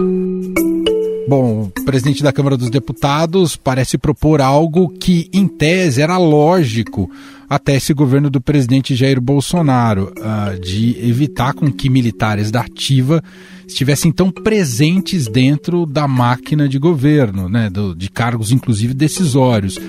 Bom, 1.32 1.72
o 1.80 1.86
presidente 1.86 2.22
da 2.22 2.34
Câmara 2.34 2.58
dos 2.58 2.70
Deputados 2.70 3.56
parece 3.56 3.98
propor 3.98 4.42
algo 4.42 4.90
que, 4.90 5.30
em 5.32 5.48
tese, 5.48 6.02
era 6.02 6.18
lógico 6.18 7.10
até 7.50 7.78
esse 7.78 7.94
governo 7.94 8.30
do 8.30 8.42
presidente 8.42 8.98
Jair 8.98 9.22
Bolsonaro, 9.22 10.12
uh, 10.18 10.60
de 10.60 10.98
evitar 11.02 11.54
com 11.54 11.72
que 11.72 11.90
militares 11.90 12.52
da 12.52 12.60
ativa 12.60 13.24
estivessem 13.66 14.12
tão 14.12 14.30
presentes 14.30 15.30
dentro 15.30 15.86
da 15.86 16.06
máquina 16.06 16.68
de 16.68 16.78
governo, 16.78 17.48
né, 17.48 17.70
do, 17.70 17.96
de 17.96 18.10
cargos 18.10 18.52
inclusive 18.52 18.94
decisórios. 18.94 19.80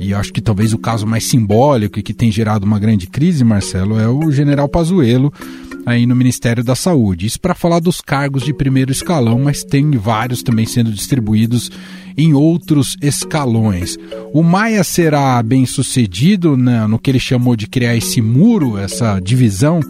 E 0.00 0.14
acho 0.14 0.32
que 0.32 0.40
talvez 0.40 0.72
o 0.72 0.78
caso 0.78 1.06
mais 1.06 1.24
simbólico 1.24 1.98
e 1.98 2.02
que 2.02 2.14
tem 2.14 2.32
gerado 2.32 2.64
uma 2.64 2.78
grande 2.78 3.06
crise, 3.06 3.44
Marcelo, 3.44 4.00
é 4.00 4.08
o 4.08 4.30
general 4.32 4.66
Pazuello, 4.66 5.30
aí 5.86 6.04
no 6.04 6.16
Ministério 6.16 6.64
da 6.64 6.74
Saúde. 6.74 7.26
Isso 7.26 7.40
para 7.40 7.54
falar 7.54 7.78
dos 7.78 8.00
cargos 8.00 8.42
de 8.42 8.52
primeiro 8.52 8.90
escalão, 8.90 9.38
mas 9.38 9.62
tem 9.62 9.88
vários 9.92 10.42
também 10.42 10.66
sendo 10.66 10.90
distribuídos 10.90 11.70
em 12.16 12.34
outros 12.34 12.96
escalões. 13.00 13.96
O 14.32 14.42
Maia 14.42 14.82
será 14.82 15.40
bem 15.42 15.64
sucedido 15.64 16.56
né, 16.56 16.86
no 16.86 16.98
que 16.98 17.10
ele 17.10 17.20
chamou 17.20 17.54
de 17.54 17.68
criar 17.68 17.94
esse 17.94 18.20
muro, 18.20 18.76
essa 18.76 19.20
divisão 19.20 19.80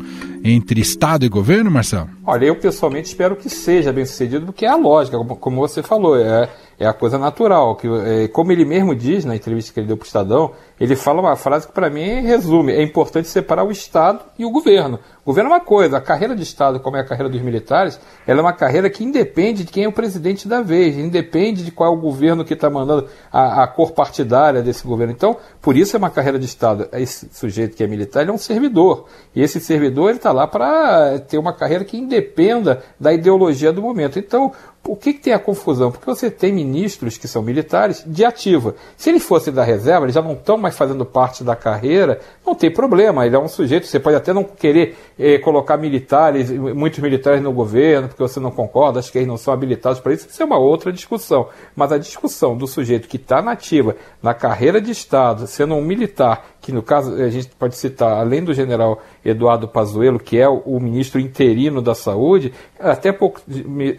entre 0.45 0.81
Estado 0.81 1.25
e 1.25 1.29
governo, 1.29 1.71
Marcelo? 1.71 2.11
Olha, 2.25 2.45
eu 2.45 2.57
pessoalmente 2.57 3.09
espero 3.09 3.35
que 3.35 3.49
seja 3.49 3.93
bem 3.93 4.05
sucedido, 4.05 4.47
porque 4.47 4.67
é 4.67 4.69
a 4.69 4.77
lógica, 4.77 5.17
como, 5.17 5.37
como 5.37 5.57
você 5.57 5.83
falou, 5.83 6.19
é, 6.19 6.49
é 6.79 6.87
a 6.87 6.93
coisa 6.93 7.19
natural. 7.19 7.77
Que, 7.77 7.89
é, 7.89 8.29
como 8.29 8.53
ele 8.53 8.65
mesmo 8.65 8.95
diz 8.95 9.25
na 9.25 9.35
entrevista 9.35 9.73
que 9.73 9.81
ele 9.81 9.87
deu 9.87 9.97
para 9.97 10.05
o 10.05 10.07
Estadão, 10.07 10.53
ele 10.79 10.95
fala 10.95 11.21
uma 11.21 11.37
frase 11.37 11.67
que 11.67 11.73
para 11.73 11.89
mim 11.89 12.21
resume: 12.21 12.73
é 12.73 12.83
importante 12.83 13.29
separar 13.29 13.65
o 13.65 13.71
Estado 13.71 14.21
e 14.39 14.45
o 14.45 14.51
governo. 14.51 14.99
O 15.27 15.31
governo 15.31 15.51
é 15.51 15.55
uma 15.55 15.61
coisa, 15.61 15.97
a 15.97 16.01
carreira 16.01 16.37
de 16.37 16.45
Estado, 16.45 16.79
como 16.79 16.97
é 16.97 17.01
a 17.01 17.05
carreira 17.05 17.29
dos 17.29 17.43
militares, 17.43 17.99
ela 18.25 18.39
é 18.39 18.43
uma 18.43 18.53
carreira 18.53 18.89
que 18.89 19.03
independe 19.03 19.65
de 19.65 19.73
quem 19.73 19.83
é 19.83 19.89
o 19.89 19.93
presidente 19.93 20.47
da 20.47 20.63
vez, 20.63 20.97
independe 20.97 21.65
de 21.65 21.73
qual 21.73 21.93
é 21.93 21.97
o 21.97 22.01
governo 22.01 22.45
que 22.45 22.55
está 22.55 22.71
mandando 22.71 23.09
a, 23.33 23.65
a, 23.65 23.67
cor 23.67 23.91
partidária 23.91 24.63
desse 24.63 24.87
governo. 24.87 25.13
Então, 25.13 25.37
por 25.61 25.77
isso 25.77 25.97
é 25.97 25.99
uma 25.99 26.11
carreira 26.11 26.39
de 26.39 26.45
Estado. 26.45 26.89
Esse 26.93 27.29
sujeito 27.33 27.77
que 27.77 27.83
é 27.83 27.89
militar, 27.89 28.21
ele 28.23 28.31
é 28.31 28.35
um 28.35 28.39
servidor. 28.39 29.07
E 29.35 29.43
esse 29.43 29.59
servidor, 29.59 30.11
ele 30.11 30.19
está 30.19 30.31
lá 30.31 30.47
para 30.47 31.19
ter 31.19 31.39
uma 31.39 31.53
carreira 31.53 31.85
que 31.85 31.97
independa 31.97 32.85
da 33.01 33.13
ideologia 33.13 33.73
do 33.73 33.83
momento. 33.83 34.21
Então, 34.21 34.53
o 34.89 34.97
que, 34.97 35.13
que, 35.13 35.21
tem 35.21 35.33
a 35.33 35.39
confusão? 35.39 35.91
Porque 35.91 36.07
você 36.07 36.31
tem 36.31 36.53
ministros 36.53 37.19
que 37.19 37.27
são 37.27 37.43
militares 37.43 38.05
de 38.07 38.25
ativa. 38.25 38.75
Se 38.97 39.11
eles 39.11 39.25
fossem 39.25 39.53
da 39.53 39.65
reserva, 39.65 40.05
eles 40.05 40.15
já 40.15 40.23
não 40.23 40.33
estão 40.33 40.57
mais 40.57 40.77
fazendo 40.77 41.05
parte 41.05 41.43
da 41.43 41.57
carreira, 41.57 42.21
não 42.47 42.55
tem 42.55 42.73
problema. 42.73 43.27
Ele 43.27 43.37
é 43.37 43.39
um 43.39 43.49
sujeito, 43.49 43.87
você 43.87 43.99
pode 43.99 44.17
até 44.17 44.33
não 44.33 44.45
querer 44.45 44.97
eh, 45.19 45.39
colocar 45.39 45.77
militares, 45.77 46.51
muitos 46.51 47.01
militares 47.01 47.43
no 47.43 47.53
governo, 47.53 48.09
porque 48.09 48.23
você 48.23 48.39
não 48.41 48.51
concorda, 48.51 48.99
acho 48.99 49.11
que 49.11 49.19
eles 49.19 49.29
não 49.29 49.37
são 49.37 49.53
habilitados 49.53 50.01
para 50.01 50.13
isso, 50.13 50.29
isso 50.29 50.43
é 50.43 50.47
uma 50.47 50.59
outra 50.59 50.93
discussão. 50.93 51.49
Mas 51.75 51.93
a 51.93 51.99
discussão 51.99 52.57
do 52.57 52.67
sujeito 52.67 53.09
que 53.09 53.17
está 53.17 53.43
na 53.43 53.53
ativa, 53.53 53.97
na 54.23 54.35
carreira 54.35 54.81
de 54.81 54.91
Estado, 54.91 55.47
sendo 55.47 55.75
um 55.75 55.83
militar, 55.83 56.56
que 56.67 56.73
no 56.73 56.83
caso 56.83 57.15
a 57.15 57.31
gente 57.31 57.47
pode 57.57 57.77
citar, 57.77 58.19
além 58.19 58.43
do 58.43 58.53
general 58.53 59.01
Eduardo 59.25 59.69
Pazuello, 59.69 60.19
que 60.19 60.37
é 60.37 60.49
o, 60.49 60.81
ministro 60.81 61.21
interino 61.21 61.81
da 61.81 61.95
Saúde, 61.95 62.53
até 62.77 63.13
poucas 63.13 63.45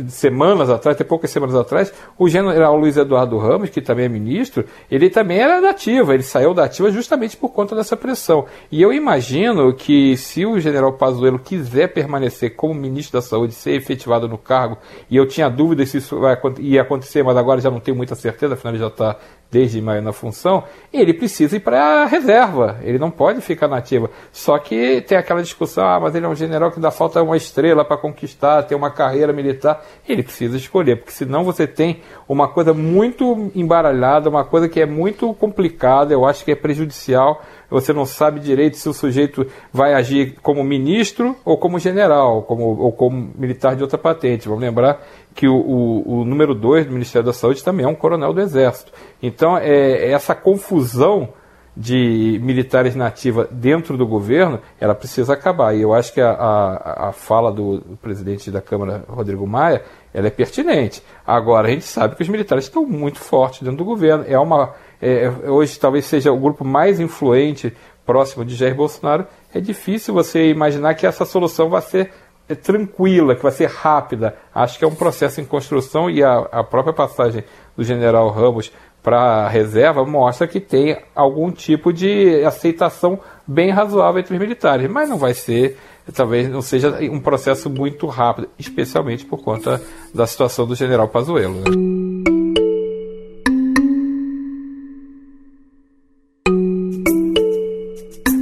semanas 0.09 0.69
atrás, 0.69 0.97
até 0.97 1.05
poucas 1.05 1.31
semanas 1.31 1.55
atrás, 1.55 1.93
o 2.19 2.27
general 2.27 2.75
Luiz 2.75 2.97
Eduardo 2.97 3.37
Ramos, 3.37 3.69
que 3.69 3.79
também 3.79 4.03
é 4.03 4.09
ministro, 4.09 4.65
ele 4.91 5.09
também 5.09 5.39
era 5.39 5.61
da 5.61 5.69
ativa, 5.69 6.13
ele 6.13 6.23
saiu 6.23 6.53
da 6.53 6.65
ativa 6.65 6.91
justamente 6.91 7.37
por 7.37 7.53
conta 7.53 7.73
dessa 7.73 7.95
pressão. 7.95 8.45
E 8.69 8.81
eu 8.81 8.91
imagino 8.91 9.73
que 9.73 10.17
se 10.17 10.45
o 10.45 10.59
general 10.59 10.91
Pazuello 10.91 11.39
quiser 11.39 11.93
permanecer 11.93 12.53
como 12.53 12.73
ministro 12.73 13.17
da 13.17 13.21
Saúde, 13.21 13.53
ser 13.53 13.75
efetivado 13.75 14.27
no 14.27 14.37
cargo, 14.37 14.77
e 15.09 15.15
eu 15.15 15.25
tinha 15.25 15.47
dúvida 15.47 15.85
se 15.85 15.99
isso 15.99 16.19
vai, 16.19 16.37
ia 16.59 16.81
acontecer, 16.81 17.23
mas 17.23 17.37
agora 17.37 17.61
já 17.61 17.71
não 17.71 17.79
tenho 17.79 17.95
muita 17.95 18.13
certeza, 18.13 18.55
afinal 18.55 18.73
ele 18.73 18.83
já 18.83 18.87
está 18.87 19.15
desde 19.49 19.81
maio 19.81 20.01
na 20.01 20.11
função, 20.11 20.63
ele 20.91 21.13
precisa 21.13 21.55
ir 21.55 21.61
para 21.61 22.03
a 22.03 22.05
reserva, 22.05 22.79
ele 22.83 22.97
não 22.97 23.09
pode 23.09 23.41
ficar 23.41 23.67
na 23.67 23.77
ativa. 23.77 24.09
Só 24.31 24.57
que 24.59 25.01
tem 25.01 25.17
aquela 25.17 25.41
discussão, 25.41 25.87
ah, 25.87 25.99
mas 25.99 26.15
ele 26.15 26.25
é 26.25 26.29
um 26.29 26.35
general 26.35 26.69
que 26.69 26.77
ainda 26.77 26.91
falta 26.91 27.21
uma 27.21 27.37
estrela 27.37 27.85
para 27.85 27.97
conquistar, 27.97 28.63
ter 28.63 28.75
uma 28.75 28.91
carreira 28.91 29.31
militar. 29.31 29.83
Ele 30.07 30.23
precisa 30.23 30.57
escolher, 30.57 30.97
porque 30.97 31.11
senão 31.11 31.43
você 31.43 31.65
tem 31.65 32.01
uma 32.27 32.47
coisa 32.47 32.73
muito 32.73 33.51
embaralhada, 33.55 34.29
uma 34.29 34.43
coisa 34.43 34.67
que 34.67 34.81
é 34.81 34.85
muito 34.85 35.33
complicada, 35.33 36.13
eu 36.13 36.25
acho 36.25 36.43
que 36.43 36.51
é 36.51 36.55
prejudicial. 36.55 37.41
Você 37.69 37.91
não 37.91 38.05
sabe 38.05 38.39
direito 38.39 38.77
se 38.77 38.87
o 38.87 38.93
sujeito 38.93 39.45
vai 39.73 39.93
agir 39.93 40.35
como 40.41 40.63
ministro 40.63 41.35
ou 41.43 41.57
como 41.57 41.79
general, 41.79 42.43
como, 42.43 42.63
ou 42.63 42.91
como 42.91 43.31
militar 43.35 43.75
de 43.75 43.83
outra 43.83 43.97
patente. 43.97 44.47
Vamos 44.47 44.63
lembrar 44.63 45.05
que 45.35 45.47
o, 45.47 45.55
o, 45.55 46.19
o 46.19 46.25
número 46.25 46.55
2 46.55 46.85
do 46.85 46.93
Ministério 46.93 47.25
da 47.25 47.33
Saúde 47.33 47.63
também 47.63 47.85
é 47.85 47.89
um 47.89 47.95
coronel 47.95 48.33
do 48.33 48.41
Exército. 48.41 48.91
Então, 49.21 49.57
é, 49.57 50.11
essa 50.11 50.33
confusão 50.33 51.29
de 51.77 52.39
militares 52.41 52.95
nativa 52.95 53.47
dentro 53.51 53.95
do 53.95 54.07
governo, 54.07 54.59
ela 54.79 54.95
precisa 54.95 55.33
acabar. 55.33 55.75
E 55.75 55.81
eu 55.81 55.93
acho 55.93 56.11
que 56.11 56.19
a, 56.19 56.31
a, 56.31 57.09
a 57.09 57.11
fala 57.11 57.51
do, 57.51 57.77
do, 57.77 57.97
presidente 57.97 58.49
da 58.49 58.59
Câmara, 58.59 59.03
Rodrigo 59.07 59.45
Maia, 59.45 59.83
ela 60.11 60.25
é 60.25 60.31
pertinente. 60.31 61.03
Agora, 61.25 61.67
a 61.67 61.71
gente 61.71 61.85
sabe 61.85 62.15
que 62.15 62.23
os 62.23 62.29
militares 62.29 62.65
estão 62.65 62.83
muito 62.83 63.19
fortes 63.19 63.61
dentro 63.61 63.77
do 63.77 63.85
governo. 63.85 64.25
É 64.27 64.39
uma, 64.39 64.73
é, 65.01 65.29
hoje 65.49 65.79
talvez 65.79 66.05
seja 66.05 66.31
o 66.31 66.37
grupo 66.37 66.65
mais 66.65 66.99
influente 66.99 67.73
próximo 68.05 68.45
de 68.45 68.55
Jair 68.55 68.75
Bolsonaro. 68.75 69.27
É 69.53 69.59
difícil 69.59 70.13
você 70.13 70.49
imaginar 70.49 70.95
que 70.95 71.05
essa 71.05 71.25
solução 71.25 71.69
vai 71.69 71.81
ser 71.81 72.11
é 72.49 72.55
tranquila, 72.55 73.35
que 73.35 73.43
vai 73.43 73.51
ser 73.51 73.69
rápida. 73.69 74.35
Acho 74.55 74.79
que 74.79 74.85
é 74.85 74.87
um 74.87 74.95
processo 74.95 75.41
em 75.41 75.45
construção 75.45 76.09
e 76.09 76.23
a, 76.23 76.37
a 76.51 76.63
própria 76.63 76.93
passagem 76.93 77.43
do 77.75 77.83
general 77.83 78.29
Ramos 78.29 78.71
para 79.03 79.19
a 79.19 79.47
reserva 79.49 80.05
mostra 80.05 80.47
que 80.47 80.59
tem 80.59 80.97
algum 81.15 81.51
tipo 81.51 81.93
de 81.93 82.43
aceitação 82.45 83.19
bem 83.45 83.69
razoável 83.69 84.19
entre 84.19 84.33
os 84.33 84.39
militares, 84.39 84.89
mas 84.89 85.09
não 85.09 85.17
vai 85.17 85.33
ser, 85.33 85.77
talvez 86.13 86.49
não 86.49 86.61
seja 86.61 86.97
um 87.11 87.19
processo 87.19 87.69
muito 87.69 88.07
rápido, 88.07 88.49
especialmente 88.57 89.25
por 89.25 89.41
conta 89.41 89.81
da 90.13 90.27
situação 90.27 90.65
do 90.65 90.75
general 90.75 91.07
Pazuello. 91.07 91.55
Né? 91.55 91.96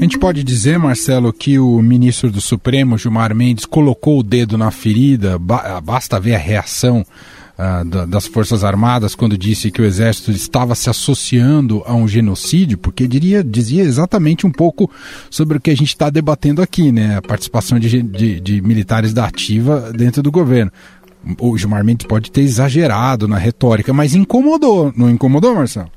A 0.06 0.08
gente 0.08 0.20
pode 0.20 0.44
dizer, 0.44 0.78
Marcelo, 0.78 1.34
que 1.34 1.58
o 1.58 1.82
ministro 1.82 2.30
do 2.30 2.40
Supremo, 2.40 2.96
Gilmar 2.96 3.34
Mendes, 3.34 3.66
colocou 3.66 4.20
o 4.20 4.24
dedo 4.24 4.56
na 4.56 4.70
ferida, 4.70 5.40
basta 5.40 6.20
ver 6.20 6.36
a 6.36 6.38
reação 6.38 7.04
uh, 7.58 8.06
das 8.06 8.28
Forças 8.28 8.64
Armadas 8.64 9.16
quando 9.16 9.36
disse 9.36 9.72
que 9.72 9.82
o 9.82 9.84
Exército 9.84 10.30
estava 10.30 10.76
se 10.76 10.92
associando 10.92 11.82
a 11.88 11.96
um 11.96 12.08
genocídio, 12.08 12.78
porque 12.78 13.08
diria, 13.08 13.44
dizia 13.44 13.82
exatamente 13.82 14.46
um 14.46 14.52
pouco 14.52 14.92
sobre 15.28 15.58
o 15.58 15.60
que 15.60 15.72
a 15.72 15.76
gente 15.76 15.90
está 15.90 16.12
debatendo 16.12 16.62
aqui, 16.62 16.92
né? 16.92 17.18
A 17.18 17.22
participação 17.24 17.80
de, 17.80 18.04
de, 18.04 18.40
de 18.40 18.62
militares 18.62 19.12
da 19.12 19.26
ativa 19.26 19.92
dentro 19.92 20.22
do 20.22 20.30
governo 20.30 20.72
o 21.40 21.58
Gilmar 21.58 21.84
Mendes 21.84 22.06
pode 22.06 22.30
ter 22.32 22.42
exagerado 22.42 23.28
na 23.28 23.40
retórica, 23.40 23.92
mas 23.92 24.14
incomodou, 24.14 24.94
não 24.96 25.10
incomodou, 25.10 25.56
Marcelo? 25.56 25.90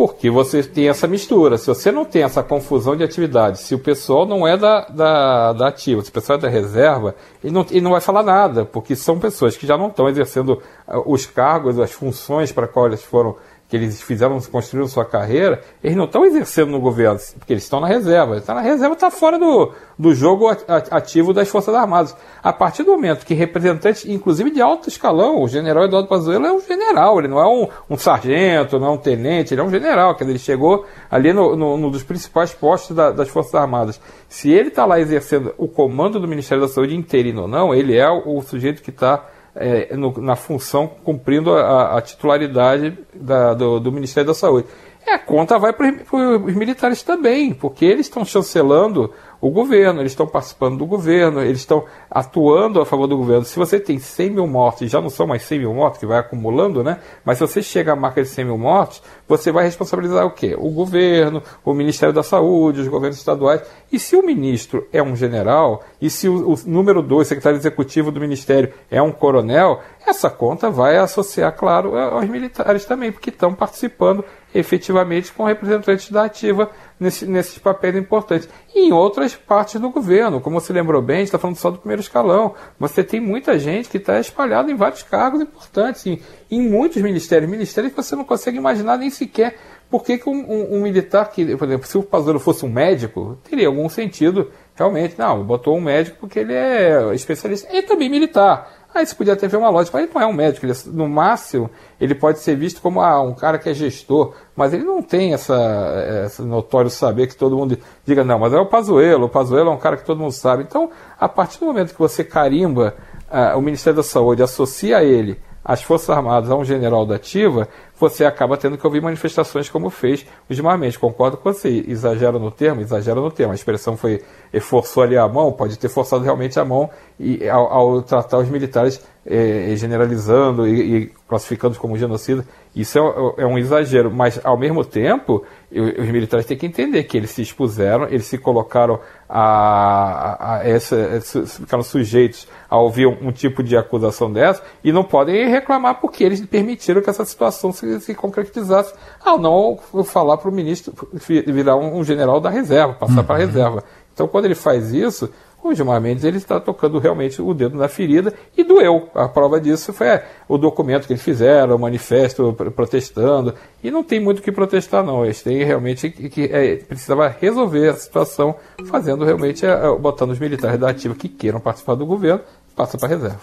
Porque 0.00 0.30
você 0.30 0.62
tem 0.62 0.88
essa 0.88 1.06
mistura. 1.06 1.58
Se 1.58 1.66
você 1.66 1.92
não 1.92 2.06
tem 2.06 2.22
essa 2.22 2.42
confusão 2.42 2.96
de 2.96 3.04
atividades, 3.04 3.60
se 3.60 3.74
o 3.74 3.78
pessoal 3.78 4.24
não 4.24 4.48
é 4.48 4.56
da, 4.56 4.86
da, 4.86 5.52
da 5.52 5.68
ativa, 5.68 6.00
se 6.00 6.08
o 6.08 6.12
pessoal 6.14 6.38
é 6.38 6.40
da 6.40 6.48
reserva, 6.48 7.14
ele 7.44 7.52
não, 7.52 7.66
ele 7.70 7.82
não 7.82 7.90
vai 7.90 8.00
falar 8.00 8.22
nada, 8.22 8.64
porque 8.64 8.96
são 8.96 9.18
pessoas 9.18 9.58
que 9.58 9.66
já 9.66 9.76
não 9.76 9.88
estão 9.88 10.08
exercendo 10.08 10.62
ah, 10.88 11.02
os 11.04 11.26
cargos, 11.26 11.78
as 11.78 11.92
funções 11.92 12.50
para 12.50 12.66
quais 12.66 12.94
eles 12.94 13.04
foram 13.04 13.36
que 13.70 13.76
eles 13.76 14.02
fizeram, 14.02 14.40
construíram 14.40 14.88
sua 14.88 15.04
carreira, 15.04 15.62
eles 15.82 15.96
não 15.96 16.06
estão 16.06 16.24
exercendo 16.24 16.72
no 16.72 16.80
governo, 16.80 17.20
porque 17.38 17.52
eles 17.52 17.62
estão 17.62 17.78
na 17.78 17.86
reserva. 17.86 18.36
Está 18.36 18.52
na 18.52 18.60
reserva, 18.60 18.94
está 18.94 19.12
fora 19.12 19.38
do, 19.38 19.72
do 19.96 20.12
jogo 20.12 20.48
ativo 20.90 21.32
das 21.32 21.48
Forças 21.48 21.72
Armadas. 21.72 22.16
A 22.42 22.52
partir 22.52 22.82
do 22.82 22.90
momento 22.90 23.24
que 23.24 23.32
representantes, 23.32 24.04
inclusive 24.04 24.50
de 24.50 24.60
alto 24.60 24.88
escalão, 24.88 25.40
o 25.40 25.46
general 25.46 25.84
Eduardo 25.84 26.08
Pazuello 26.08 26.46
é 26.46 26.52
um 26.52 26.60
general, 26.60 27.20
ele 27.20 27.28
não 27.28 27.38
é 27.38 27.46
um, 27.46 27.68
um 27.88 27.96
sargento, 27.96 28.76
não 28.80 28.88
é 28.88 28.90
um 28.90 28.98
tenente, 28.98 29.54
ele 29.54 29.60
é 29.60 29.64
um 29.64 29.70
general, 29.70 30.16
quer 30.16 30.24
dizer, 30.24 30.32
ele 30.32 30.38
chegou 30.40 30.84
ali 31.08 31.32
no, 31.32 31.54
no, 31.54 31.76
no 31.76 31.90
dos 31.92 32.02
principais 32.02 32.52
postos 32.52 32.96
da, 32.96 33.12
das 33.12 33.28
Forças 33.28 33.54
Armadas. 33.54 34.00
Se 34.28 34.50
ele 34.50 34.70
está 34.70 34.84
lá 34.84 34.98
exercendo 34.98 35.54
o 35.56 35.68
comando 35.68 36.18
do 36.18 36.26
Ministério 36.26 36.62
da 36.62 36.68
Saúde 36.68 36.96
interino 36.96 37.42
ou 37.42 37.48
não, 37.48 37.72
ele 37.72 37.96
é 37.96 38.10
o, 38.10 38.38
o 38.38 38.42
sujeito 38.42 38.82
que 38.82 38.90
está 38.90 39.24
é, 39.60 39.94
no, 39.94 40.18
na 40.20 40.34
função 40.34 40.88
cumprindo 40.88 41.52
a, 41.52 41.98
a 41.98 42.00
titularidade 42.00 42.98
da, 43.14 43.52
do, 43.52 43.78
do, 43.78 43.92
Ministério 43.92 44.28
da 44.28 44.34
Saúde. 44.34 44.66
É, 45.06 45.14
a 45.14 45.18
conta 45.18 45.58
vai 45.58 45.72
para 45.72 45.92
os 46.16 46.54
militares 46.54 47.02
também, 47.02 47.52
porque 47.52 47.84
eles 47.84 48.06
estão 48.06 48.24
chancelando 48.24 49.12
o 49.40 49.50
governo, 49.50 50.00
eles 50.00 50.12
estão 50.12 50.26
participando 50.26 50.78
do 50.78 50.86
governo, 50.86 51.40
eles 51.40 51.60
estão 51.60 51.84
atuando 52.10 52.80
a 52.80 52.84
favor 52.84 53.06
do 53.06 53.16
governo. 53.16 53.44
Se 53.44 53.58
você 53.58 53.80
tem 53.80 53.98
100 53.98 54.30
mil 54.30 54.46
mortes, 54.46 54.90
já 54.90 55.00
não 55.00 55.08
são 55.08 55.26
mais 55.26 55.42
100 55.42 55.60
mil 55.60 55.74
mortes, 55.74 55.98
que 55.98 56.06
vai 56.06 56.18
acumulando, 56.18 56.84
né? 56.84 56.98
Mas 57.24 57.38
se 57.38 57.46
você 57.46 57.62
chega 57.62 57.92
à 57.92 57.96
marca 57.96 58.22
de 58.22 58.28
100 58.28 58.44
mil 58.44 58.58
mortes, 58.58 59.02
você 59.26 59.50
vai 59.50 59.64
responsabilizar 59.64 60.26
o 60.26 60.30
quê? 60.30 60.54
O 60.58 60.70
governo, 60.70 61.42
o 61.64 61.72
Ministério 61.72 62.14
da 62.14 62.22
Saúde, 62.22 62.82
os 62.82 62.88
governos 62.88 63.16
estaduais. 63.16 63.62
E 63.90 63.98
se 63.98 64.14
o 64.14 64.22
ministro 64.22 64.86
é 64.92 65.02
um 65.02 65.16
general, 65.16 65.82
e 66.00 66.10
se 66.10 66.28
o, 66.28 66.52
o 66.52 66.58
número 66.66 67.02
2, 67.02 67.26
secretário 67.26 67.58
executivo 67.58 68.10
do 68.12 68.20
ministério, 68.20 68.72
é 68.90 69.00
um 69.00 69.10
coronel, 69.10 69.80
essa 70.06 70.28
conta 70.28 70.70
vai 70.70 70.98
associar, 70.98 71.52
claro, 71.56 71.96
aos 71.96 72.28
militares 72.28 72.84
também, 72.84 73.10
porque 73.10 73.30
estão 73.30 73.54
participando 73.54 74.24
efetivamente 74.54 75.32
com 75.32 75.44
representantes 75.44 76.10
da 76.10 76.24
ativa 76.24 76.70
nesse, 76.98 77.26
nesses 77.26 77.58
papéis 77.58 77.96
importantes. 77.96 78.48
E 78.74 78.88
em 78.88 78.92
outras 78.92 79.34
partes 79.34 79.80
do 79.80 79.90
governo, 79.90 80.40
como 80.40 80.60
você 80.60 80.72
lembrou 80.72 81.00
bem, 81.00 81.22
está 81.22 81.38
falando 81.38 81.56
só 81.56 81.70
do 81.70 81.78
primeiro 81.78 82.02
escalão. 82.02 82.54
Você 82.78 83.02
tem 83.02 83.20
muita 83.20 83.58
gente 83.58 83.88
que 83.88 83.96
está 83.96 84.18
espalhada 84.18 84.70
em 84.70 84.74
vários 84.74 85.02
cargos 85.02 85.40
importantes, 85.40 86.06
em, 86.06 86.20
em 86.50 86.68
muitos 86.68 87.00
ministérios, 87.02 87.50
ministérios 87.50 87.92
que 87.92 88.02
você 88.02 88.16
não 88.16 88.24
consegue 88.24 88.58
imaginar 88.58 88.96
nem 88.96 89.10
sequer 89.10 89.56
por 89.90 90.04
que, 90.04 90.18
que 90.18 90.28
um, 90.28 90.32
um, 90.32 90.76
um, 90.76 90.82
militar 90.82 91.28
que, 91.30 91.56
por 91.56 91.66
exemplo, 91.66 91.86
se 91.86 91.98
o 91.98 92.02
Pazuello 92.02 92.38
fosse 92.38 92.64
um 92.64 92.68
médico, 92.68 93.36
teria 93.42 93.66
algum 93.66 93.88
sentido, 93.88 94.52
realmente, 94.76 95.18
não, 95.18 95.42
botou 95.42 95.76
um 95.76 95.80
médico 95.80 96.18
porque 96.20 96.38
ele 96.38 96.54
é 96.54 97.12
especialista, 97.12 97.68
e 97.76 97.82
também 97.82 98.08
militar. 98.08 98.79
Aí 98.92 99.06
você 99.06 99.14
podia 99.14 99.34
até 99.34 99.46
ver 99.46 99.56
uma 99.56 99.70
lógica, 99.70 99.98
ele 99.98 100.10
não 100.12 100.20
é 100.20 100.26
um 100.26 100.32
médico, 100.32 100.66
ele, 100.66 100.74
no 100.86 101.08
máximo 101.08 101.70
ele 102.00 102.14
pode 102.14 102.40
ser 102.40 102.56
visto 102.56 102.80
como 102.80 103.00
ah, 103.00 103.22
um 103.22 103.32
cara 103.32 103.58
que 103.58 103.68
é 103.68 103.74
gestor, 103.74 104.34
mas 104.56 104.72
ele 104.72 104.82
não 104.82 105.00
tem 105.00 105.32
essa, 105.32 106.24
esse 106.26 106.42
notório 106.42 106.90
saber 106.90 107.28
que 107.28 107.36
todo 107.36 107.56
mundo 107.56 107.78
diga, 108.04 108.24
não, 108.24 108.38
mas 108.38 108.52
é 108.52 108.58
o 108.58 108.66
Pazuello, 108.66 109.26
o 109.26 109.28
Pazuello 109.28 109.70
é 109.70 109.72
um 109.72 109.78
cara 109.78 109.96
que 109.96 110.04
todo 110.04 110.18
mundo 110.18 110.32
sabe. 110.32 110.64
Então, 110.64 110.90
a 111.18 111.28
partir 111.28 111.60
do 111.60 111.66
momento 111.66 111.92
que 111.92 111.98
você 111.98 112.24
carimba 112.24 112.94
ah, 113.30 113.56
o 113.56 113.62
Ministério 113.62 113.98
da 113.98 114.02
Saúde, 114.02 114.42
associa 114.42 115.04
ele 115.04 115.38
as 115.64 115.82
Forças 115.82 116.10
Armadas 116.10 116.50
a 116.50 116.56
um 116.56 116.64
general 116.64 117.04
da 117.04 117.16
ativa, 117.16 117.68
você 117.98 118.24
acaba 118.24 118.56
tendo 118.56 118.78
que 118.78 118.86
ouvir 118.86 119.02
manifestações 119.02 119.68
como 119.68 119.90
fez 119.90 120.26
o 120.48 120.54
Gilmar. 120.54 120.78
Concordo 120.98 121.36
com 121.36 121.52
você, 121.52 121.84
exagera 121.86 122.38
no 122.38 122.50
termo, 122.50 122.80
exagera 122.80 123.20
no 123.20 123.30
termo. 123.30 123.52
A 123.52 123.54
expressão 123.54 123.96
foi, 123.96 124.22
forçou 124.60 125.02
ali 125.02 125.18
a 125.18 125.28
mão, 125.28 125.52
pode 125.52 125.78
ter 125.78 125.88
forçado 125.88 126.24
realmente 126.24 126.58
a 126.58 126.64
mão 126.64 126.88
e, 127.18 127.46
ao, 127.48 127.70
ao 127.72 128.02
tratar 128.02 128.38
os 128.38 128.48
militares 128.48 129.04
é, 129.26 129.74
generalizando 129.76 130.66
e, 130.66 130.96
e 130.96 131.06
classificando 131.28 131.78
como 131.78 131.98
genocida. 131.98 132.44
Isso 132.74 132.98
é, 132.98 133.42
é, 133.42 133.46
um 133.46 133.58
exagero, 133.58 134.10
mas 134.10 134.40
ao 134.42 134.56
mesmo 134.56 134.84
tempo, 134.84 135.44
os 135.72 136.08
militares 136.08 136.44
têm 136.46 136.56
que 136.56 136.66
entender 136.66 137.04
que 137.04 137.16
eles 137.16 137.30
se 137.30 137.42
expuseram, 137.42 138.04
eles 138.08 138.26
se 138.26 138.36
colocaram 138.36 138.98
a, 139.28 139.40
a, 139.40 140.56
a 140.56 140.68
essa, 140.68 141.20
ficaram 141.46 141.82
sujeitos 141.84 142.48
a 142.68 142.76
ouvir 142.76 143.06
um, 143.06 143.28
um, 143.28 143.32
tipo 143.32 143.62
de 143.62 143.76
acusação 143.76 144.32
dessa 144.32 144.62
e 144.82 144.92
não 144.92 145.04
podem 145.04 145.48
reclamar 145.48 146.00
porque 146.00 146.24
eles 146.24 146.44
permitiram 146.44 147.00
que 147.00 147.08
essa 147.08 147.24
situação 147.24 147.72
se, 147.72 148.00
se 148.00 148.14
concretizasse 148.14 148.92
ao 149.24 149.38
não 149.38 149.78
falar 150.04 150.38
para 150.38 150.50
o 150.50 150.52
ministro 150.52 150.92
virar 151.12 151.76
um, 151.76 151.98
um, 151.98 152.04
general 152.04 152.40
da 152.40 152.50
reserva, 152.50 152.94
passar 152.94 153.20
uhum. 153.20 153.24
para 153.24 153.36
a 153.36 153.38
reserva. 153.38 153.84
Então, 154.12 154.26
quando 154.26 154.46
ele 154.46 154.56
faz 154.56 154.92
isso, 154.92 155.30
o 155.62 155.74
Gilmar 155.74 156.00
Mendes 156.00 156.24
ele 156.24 156.38
está 156.38 156.58
tocando 156.58 156.98
realmente 156.98 157.40
o 157.42 157.52
dedo 157.52 157.76
na 157.76 157.88
ferida 157.88 158.32
e 158.56 158.64
doeu. 158.64 159.08
A 159.14 159.28
prova 159.28 159.60
disso 159.60 159.92
foi 159.92 160.06
é, 160.08 160.26
o 160.48 160.56
documento 160.56 161.06
que 161.06 161.12
eles 161.12 161.22
fizeram, 161.22 161.76
o 161.76 161.78
manifesto 161.78 162.54
protestando. 162.74 163.54
E 163.82 163.90
não 163.90 164.02
tem 164.02 164.18
muito 164.18 164.38
o 164.38 164.42
que 164.42 164.50
protestar, 164.50 165.04
não. 165.04 165.24
Eles 165.24 165.42
têm 165.42 165.62
realmente 165.62 166.10
que 166.10 166.44
é, 166.44 166.76
precisava 166.76 167.28
resolver 167.28 167.88
a 167.88 167.94
situação, 167.94 168.54
fazendo 168.86 169.24
realmente, 169.24 169.66
é, 169.66 169.76
botando 169.98 170.30
os 170.30 170.38
militares 170.38 170.80
da 170.80 170.90
ativa 170.90 171.14
que 171.14 171.28
queiram 171.28 171.60
participar 171.60 171.94
do 171.94 172.06
governo, 172.06 172.40
passa 172.74 172.96
para 172.96 173.08
a 173.08 173.10
reserva. 173.10 173.40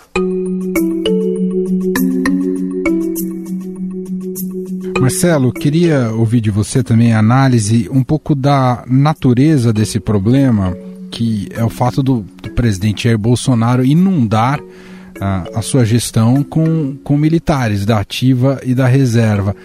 Marcelo, 5.00 5.54
queria 5.54 6.12
ouvir 6.12 6.42
de 6.42 6.50
você 6.50 6.84
também 6.84 7.14
a 7.14 7.20
análise 7.20 7.88
um 7.92 8.04
pouco 8.04 8.34
da 8.34 8.84
natureza 8.88 9.72
desse 9.72 10.00
problema 10.00 10.76
que 11.12 11.48
é 11.52 11.64
o 11.64 11.70
fato 11.70 12.04
do, 12.04 12.26
do 12.42 12.50
presidente 12.52 13.06
Jair 13.06 13.18
Bolsonaro 13.18 13.86
inundar 13.86 14.60
uh, 14.60 15.58
a 15.58 15.62
sua 15.62 15.86
gestão 15.86 16.44
com, 16.44 16.96
com 17.04 17.18
militares 17.18 17.86
da 17.86 18.00
ativa 18.00 18.60
e 18.64 18.74
da 18.74 18.88
reserva. 18.88 19.56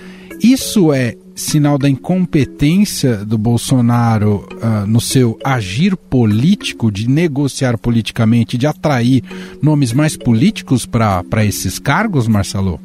Isso 0.42 0.92
é 0.92 1.16
sinal 1.35 1.78
da 1.78 1.88
incompetência 1.88 3.24
do 3.24 3.38
Bolsonaro 3.38 4.46
uh, 4.52 4.87
no 4.87 5.00
seu 5.00 5.38
agir 5.44 5.96
político, 5.96 6.90
de 6.90 7.09
negociar 7.09 7.78
politicamente, 7.78 8.59
de 8.59 8.66
atrair 8.66 9.22
nomes 9.62 9.92
mais 9.92 10.16
políticos 10.16 10.85
para 10.85 11.44
esses 11.44 11.78
cargos, 11.78 12.28
Marcelo? 12.28 12.81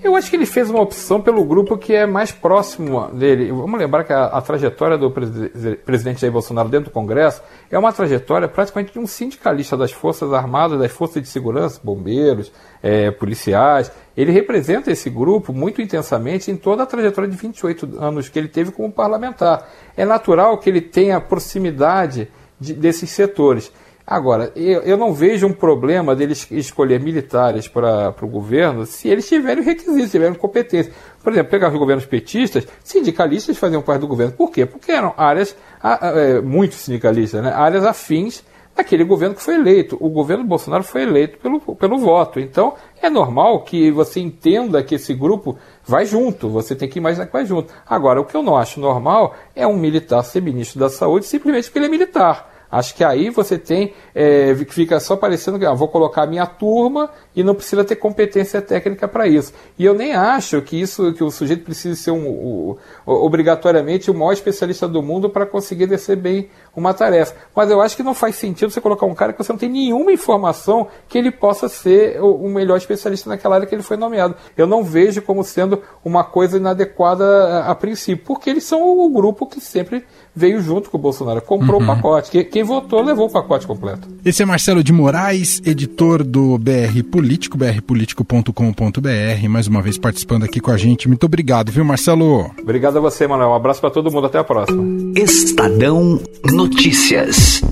Eu 0.00 0.14
acho 0.14 0.30
que 0.30 0.36
ele 0.36 0.46
fez 0.46 0.70
uma 0.70 0.80
opção 0.80 1.20
pelo 1.20 1.44
grupo 1.44 1.76
que 1.76 1.92
é 1.92 2.06
mais 2.06 2.30
próximo 2.30 3.08
dele. 3.08 3.50
Vamos 3.50 3.80
lembrar 3.80 4.04
que 4.04 4.12
a, 4.12 4.26
a 4.26 4.40
trajetória 4.40 4.96
do 4.96 5.10
presidente 5.10 6.20
Jair 6.20 6.32
Bolsonaro 6.32 6.68
dentro 6.68 6.90
do 6.90 6.92
Congresso 6.92 7.42
é 7.68 7.76
uma 7.76 7.92
trajetória 7.92 8.46
praticamente 8.46 8.92
de 8.92 9.00
um 9.00 9.08
sindicalista 9.08 9.76
das 9.76 9.90
Forças 9.90 10.32
Armadas, 10.32 10.78
das 10.78 10.92
Forças 10.92 11.20
de 11.20 11.28
Segurança, 11.28 11.80
bombeiros, 11.82 12.52
é, 12.80 13.10
policiais. 13.10 13.90
Ele 14.16 14.30
representa 14.30 14.92
esse 14.92 15.10
grupo 15.10 15.52
muito 15.52 15.82
intensamente 15.82 16.48
em 16.48 16.56
toda 16.56 16.84
a 16.84 16.86
trajetória 16.86 17.28
de 17.28 17.36
28 17.36 17.98
anos 17.98 18.28
que 18.28 18.38
ele 18.38 18.48
teve 18.48 18.70
como 18.70 18.92
parlamentar. 18.92 19.68
É 19.96 20.04
natural 20.04 20.58
que 20.58 20.70
ele 20.70 20.80
tenha 20.80 21.20
proximidade 21.20 22.28
de, 22.60 22.72
desses 22.72 23.10
setores. 23.10 23.72
Agora, 24.10 24.50
eu, 24.56 24.80
eu 24.84 24.96
não 24.96 25.12
vejo 25.12 25.46
um 25.46 25.52
problema 25.52 26.16
deles 26.16 26.50
escolher 26.50 26.98
militares 26.98 27.68
para 27.68 28.14
o 28.22 28.26
governo 28.26 28.86
se 28.86 29.06
eles 29.06 29.28
tiverem 29.28 29.62
requisitos, 29.62 30.10
tiverem 30.10 30.32
competência. 30.32 30.90
Por 31.22 31.30
exemplo, 31.30 31.50
pegar 31.50 31.70
os 31.70 31.78
governos 31.78 32.06
petistas, 32.06 32.66
sindicalistas 32.82 33.58
faziam 33.58 33.82
parte 33.82 34.00
do 34.00 34.06
governo. 34.06 34.32
Por 34.32 34.50
quê? 34.50 34.64
Porque 34.64 34.92
eram 34.92 35.12
áreas, 35.14 35.54
é, 35.84 36.40
muito 36.40 36.74
sindicalistas, 36.74 37.42
né? 37.42 37.52
áreas 37.52 37.84
afins 37.84 38.42
daquele 38.74 39.04
governo 39.04 39.34
que 39.34 39.42
foi 39.42 39.56
eleito. 39.56 39.98
O 40.00 40.08
governo 40.08 40.42
Bolsonaro 40.42 40.84
foi 40.84 41.02
eleito 41.02 41.36
pelo, 41.36 41.60
pelo 41.60 41.98
voto. 41.98 42.40
Então, 42.40 42.76
é 43.02 43.10
normal 43.10 43.60
que 43.62 43.90
você 43.90 44.20
entenda 44.20 44.82
que 44.82 44.94
esse 44.94 45.12
grupo 45.12 45.58
vai 45.84 46.06
junto, 46.06 46.48
você 46.48 46.74
tem 46.74 46.88
que 46.88 46.98
imaginar 46.98 47.26
que 47.26 47.32
vai 47.34 47.44
junto. 47.44 47.74
Agora, 47.86 48.22
o 48.22 48.24
que 48.24 48.34
eu 48.34 48.42
não 48.42 48.56
acho 48.56 48.80
normal 48.80 49.34
é 49.54 49.66
um 49.66 49.76
militar 49.76 50.22
ser 50.22 50.40
ministro 50.40 50.80
da 50.80 50.88
Saúde 50.88 51.26
simplesmente 51.26 51.64
porque 51.64 51.78
ele 51.78 51.86
é 51.86 51.90
militar. 51.90 52.57
Acho 52.70 52.94
que 52.94 53.02
aí 53.02 53.30
você 53.30 53.58
tem, 53.58 53.94
é, 54.14 54.54
fica 54.68 55.00
só 55.00 55.16
parecendo 55.16 55.58
que 55.58 55.64
ah, 55.64 55.72
vou 55.72 55.88
colocar 55.88 56.24
a 56.24 56.26
minha 56.26 56.44
turma 56.44 57.10
e 57.34 57.42
não 57.42 57.54
precisa 57.54 57.82
ter 57.82 57.96
competência 57.96 58.60
técnica 58.60 59.08
para 59.08 59.26
isso. 59.26 59.54
E 59.78 59.84
eu 59.84 59.94
nem 59.94 60.14
acho 60.14 60.60
que 60.60 60.78
isso, 60.78 61.12
que 61.14 61.24
o 61.24 61.30
sujeito 61.30 61.64
precise 61.64 61.96
ser 61.96 62.10
um, 62.10 62.28
um, 62.28 62.76
obrigatoriamente 63.06 64.10
o 64.10 64.14
maior 64.14 64.32
especialista 64.32 64.86
do 64.86 65.02
mundo 65.02 65.30
para 65.30 65.46
conseguir 65.46 65.86
descer 65.86 66.16
bem 66.16 66.50
uma 66.78 66.94
tarefa. 66.94 67.34
Mas 67.54 67.70
eu 67.70 67.80
acho 67.80 67.96
que 67.96 68.02
não 68.02 68.14
faz 68.14 68.36
sentido 68.36 68.70
você 68.70 68.80
colocar 68.80 69.06
um 69.06 69.14
cara 69.14 69.32
que 69.32 69.42
você 69.42 69.52
não 69.52 69.58
tem 69.58 69.68
nenhuma 69.68 70.12
informação 70.12 70.86
que 71.08 71.18
ele 71.18 71.30
possa 71.30 71.68
ser 71.68 72.20
o, 72.20 72.46
o 72.46 72.48
melhor 72.50 72.76
especialista 72.76 73.28
naquela 73.28 73.56
área 73.56 73.66
que 73.66 73.74
ele 73.74 73.82
foi 73.82 73.96
nomeado. 73.96 74.34
Eu 74.56 74.66
não 74.66 74.82
vejo 74.82 75.20
como 75.22 75.42
sendo 75.44 75.82
uma 76.04 76.24
coisa 76.24 76.56
inadequada 76.56 77.24
a, 77.24 77.70
a 77.70 77.74
princípio, 77.74 78.24
porque 78.24 78.50
eles 78.50 78.64
são 78.64 78.82
o 78.82 79.08
grupo 79.10 79.46
que 79.46 79.60
sempre 79.60 80.04
veio 80.34 80.60
junto 80.60 80.88
com 80.90 80.96
o 80.96 81.00
Bolsonaro, 81.00 81.42
comprou 81.42 81.80
uhum. 81.80 81.84
o 81.84 81.94
pacote. 81.94 82.30
Quem, 82.30 82.44
quem, 82.44 82.62
votou 82.62 83.02
levou 83.02 83.26
o 83.26 83.30
pacote 83.30 83.66
completo. 83.66 84.06
Esse 84.24 84.42
é 84.42 84.46
Marcelo 84.46 84.84
de 84.84 84.92
Moraes, 84.92 85.60
editor 85.64 86.22
do 86.22 86.56
BR 86.58 87.02
Político, 87.10 87.58
brpolitico.com.br, 87.58 89.48
mais 89.48 89.66
uma 89.66 89.82
vez 89.82 89.98
participando 89.98 90.44
aqui 90.44 90.60
com 90.60 90.70
a 90.70 90.76
gente. 90.76 91.08
Muito 91.08 91.24
obrigado, 91.24 91.72
viu, 91.72 91.84
Marcelo? 91.84 92.50
Obrigado 92.60 92.98
a 92.98 93.00
você, 93.00 93.26
Manuel. 93.26 93.50
Um 93.50 93.54
abraço 93.54 93.80
para 93.80 93.90
todo 93.90 94.10
mundo. 94.12 94.28
Até 94.28 94.38
a 94.38 94.44
próxima. 94.44 94.84
Estadão 95.16 96.20
Notícias. 96.68 97.62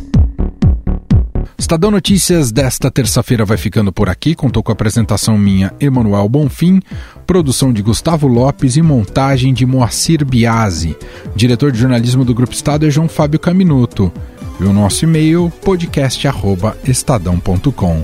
Estadão 1.58 1.90
Notícias 1.90 2.50
desta 2.50 2.90
terça-feira 2.90 3.44
vai 3.44 3.58
ficando 3.58 3.92
por 3.92 4.08
aqui. 4.08 4.34
Contou 4.34 4.62
com 4.62 4.72
a 4.72 4.74
apresentação 4.74 5.36
minha, 5.36 5.70
Emanuel 5.78 6.26
Bonfim, 6.30 6.80
produção 7.26 7.74
de 7.74 7.82
Gustavo 7.82 8.26
Lopes 8.26 8.78
e 8.78 8.82
montagem 8.82 9.52
de 9.52 9.66
Moacir 9.66 10.24
Biasi. 10.24 10.96
Diretor 11.34 11.72
de 11.72 11.78
jornalismo 11.78 12.24
do 12.24 12.34
Grupo 12.34 12.54
Estado 12.54 12.86
é 12.86 12.90
João 12.90 13.06
Fábio 13.06 13.38
Caminuto. 13.38 14.10
E 14.58 14.64
o 14.64 14.72
nosso 14.72 15.04
e-mail, 15.04 15.52
podcast.estadão.com. 15.62 18.02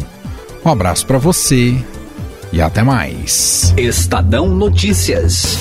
Um 0.63 0.69
abraço 0.69 1.07
para 1.07 1.17
você 1.17 1.75
e 2.53 2.61
até 2.61 2.83
mais. 2.83 3.73
Estadão 3.79 4.47
Notícias. 4.47 5.57